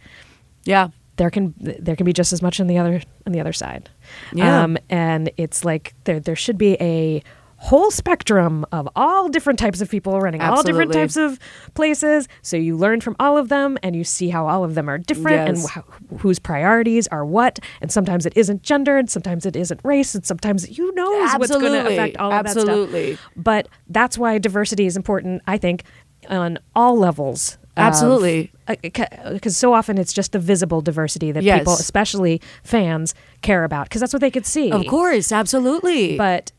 [0.65, 0.89] Yeah.
[1.17, 3.89] There can there can be just as much on the other on the other side,
[4.33, 4.63] Yeah.
[4.63, 7.21] um, and it's like there there should be a
[7.63, 11.37] whole spectrum of all different types of people running all different types of
[11.75, 12.27] places.
[12.41, 14.97] So you learn from all of them, and you see how all of them are
[14.97, 17.59] different, and wh- whose priorities are what.
[17.79, 21.71] And sometimes it isn't gendered, sometimes it isn't race, and sometimes you knows what's going
[21.73, 23.13] to affect all of that Absolutely.
[23.15, 23.29] stuff.
[23.35, 25.43] But that's why diversity is important.
[25.45, 25.83] I think
[26.29, 27.59] on all levels.
[27.77, 28.51] Absolutely.
[28.67, 31.59] Uh, because uh, so often it's just the visible diversity that Yes.
[31.59, 34.71] people, especially fans, care about because that's what they could see.
[34.71, 35.31] Of course.
[35.31, 36.17] Absolutely.
[36.17, 36.51] but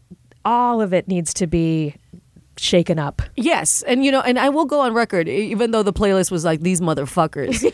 [0.44, 1.94] all of it needs to be
[2.56, 3.22] shaken up.
[3.36, 6.44] Yes, and you know, and I will go on record, even though the playlist was
[6.44, 7.72] like these motherfuckers.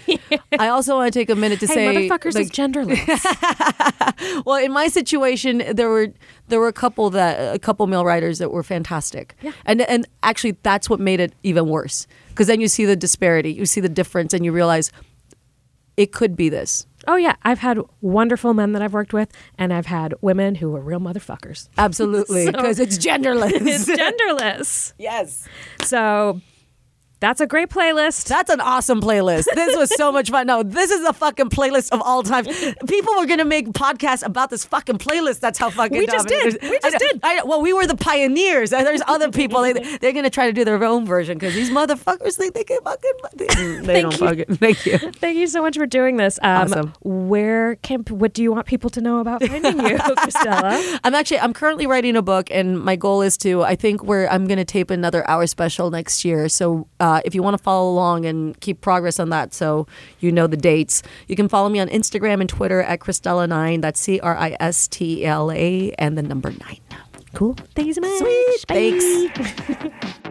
[0.59, 4.43] I also want to take a minute to Hey, say, motherfuckers like, is genderless.
[4.47, 6.09] well, in my situation, there were
[6.49, 9.37] there were a couple that a couple male writers that were fantastic.
[9.43, 9.53] Yeah.
[9.67, 13.53] and and actually, that's what made it even worse because then you see the disparity,
[13.53, 14.93] you see the difference, and you realize
[15.97, 16.87] it could be this.
[17.09, 20.71] Oh yeah, I've had wonderful men that I've worked with, and I've had women who
[20.71, 21.69] were real motherfuckers.
[21.77, 23.51] Absolutely, So- because it's genderless.
[23.67, 24.93] It's genderless.
[24.99, 25.49] yes.
[25.83, 26.41] So
[27.21, 28.27] that's a great playlist.
[28.29, 29.47] That's an awesome playlist.
[29.55, 30.47] This was so much fun.
[30.47, 32.45] No, this is a fucking playlist of all time.
[32.87, 35.41] People were gonna make podcasts about this fucking playlist.
[35.41, 36.59] That's how fucking We just did.
[36.63, 37.21] We just I- did.
[37.23, 38.71] I, well, we were the pioneers.
[38.71, 39.63] There's other people.
[39.63, 42.81] They, they're gonna try to do their own version because these motherfuckers think they can
[42.83, 43.11] fucking.
[43.39, 43.47] They,
[43.81, 44.27] they don't you.
[44.27, 44.57] fucking.
[44.57, 44.99] Thank you.
[44.99, 46.39] Thank you so much for doing this.
[46.43, 46.93] Um, Awesome.
[47.03, 51.01] Where can what do you want people to know about finding you, Cristela?
[51.05, 54.27] I'm actually I'm currently writing a book, and my goal is to I think we're
[54.29, 56.49] I'm going to tape another hour special next year.
[56.49, 59.87] So uh, if you want to follow along and keep progress on that, so
[60.21, 63.81] you know the dates, you can follow me on Instagram and Twitter at Cristela9.
[63.81, 66.81] That's C R I S T E L A and the number nine.
[67.35, 67.55] Cool.
[67.75, 68.19] Thank you so much.
[68.19, 68.67] Sweet.
[68.67, 68.75] Bye.
[68.75, 70.19] Thanks.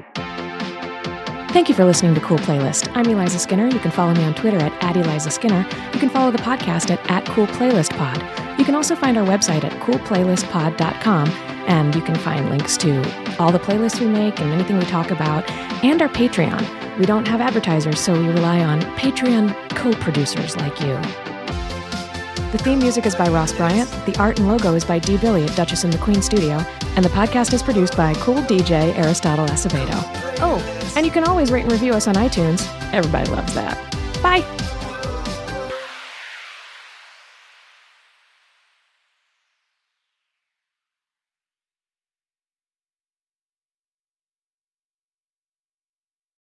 [1.57, 2.95] Thank you for listening to Cool Playlist.
[2.95, 3.65] I'm Eliza Skinner.
[3.65, 5.65] You can follow me on Twitter at, at Eliza Skinner.
[5.91, 8.21] You can follow the podcast at, at Cool Playlist Pod.
[8.59, 11.29] You can also find our website at coolplaylistpod.com,
[11.67, 13.01] and you can find links to
[13.39, 15.49] all the playlists we make and anything we talk about,
[15.84, 16.99] and our Patreon.
[16.99, 20.93] We don't have advertisers, so we rely on Patreon co producers like you.
[22.51, 23.89] The theme music is by Ross Bryant.
[24.05, 25.17] The art and logo is by D.
[25.17, 26.63] Billy at Duchess and the Queen Studio.
[26.95, 29.95] And the podcast is produced by cool DJ Aristotle Acevedo.
[30.39, 32.68] Oh, and you can always rate and review us on iTunes.
[32.91, 33.78] Everybody loves that.
[34.24, 34.41] Bye.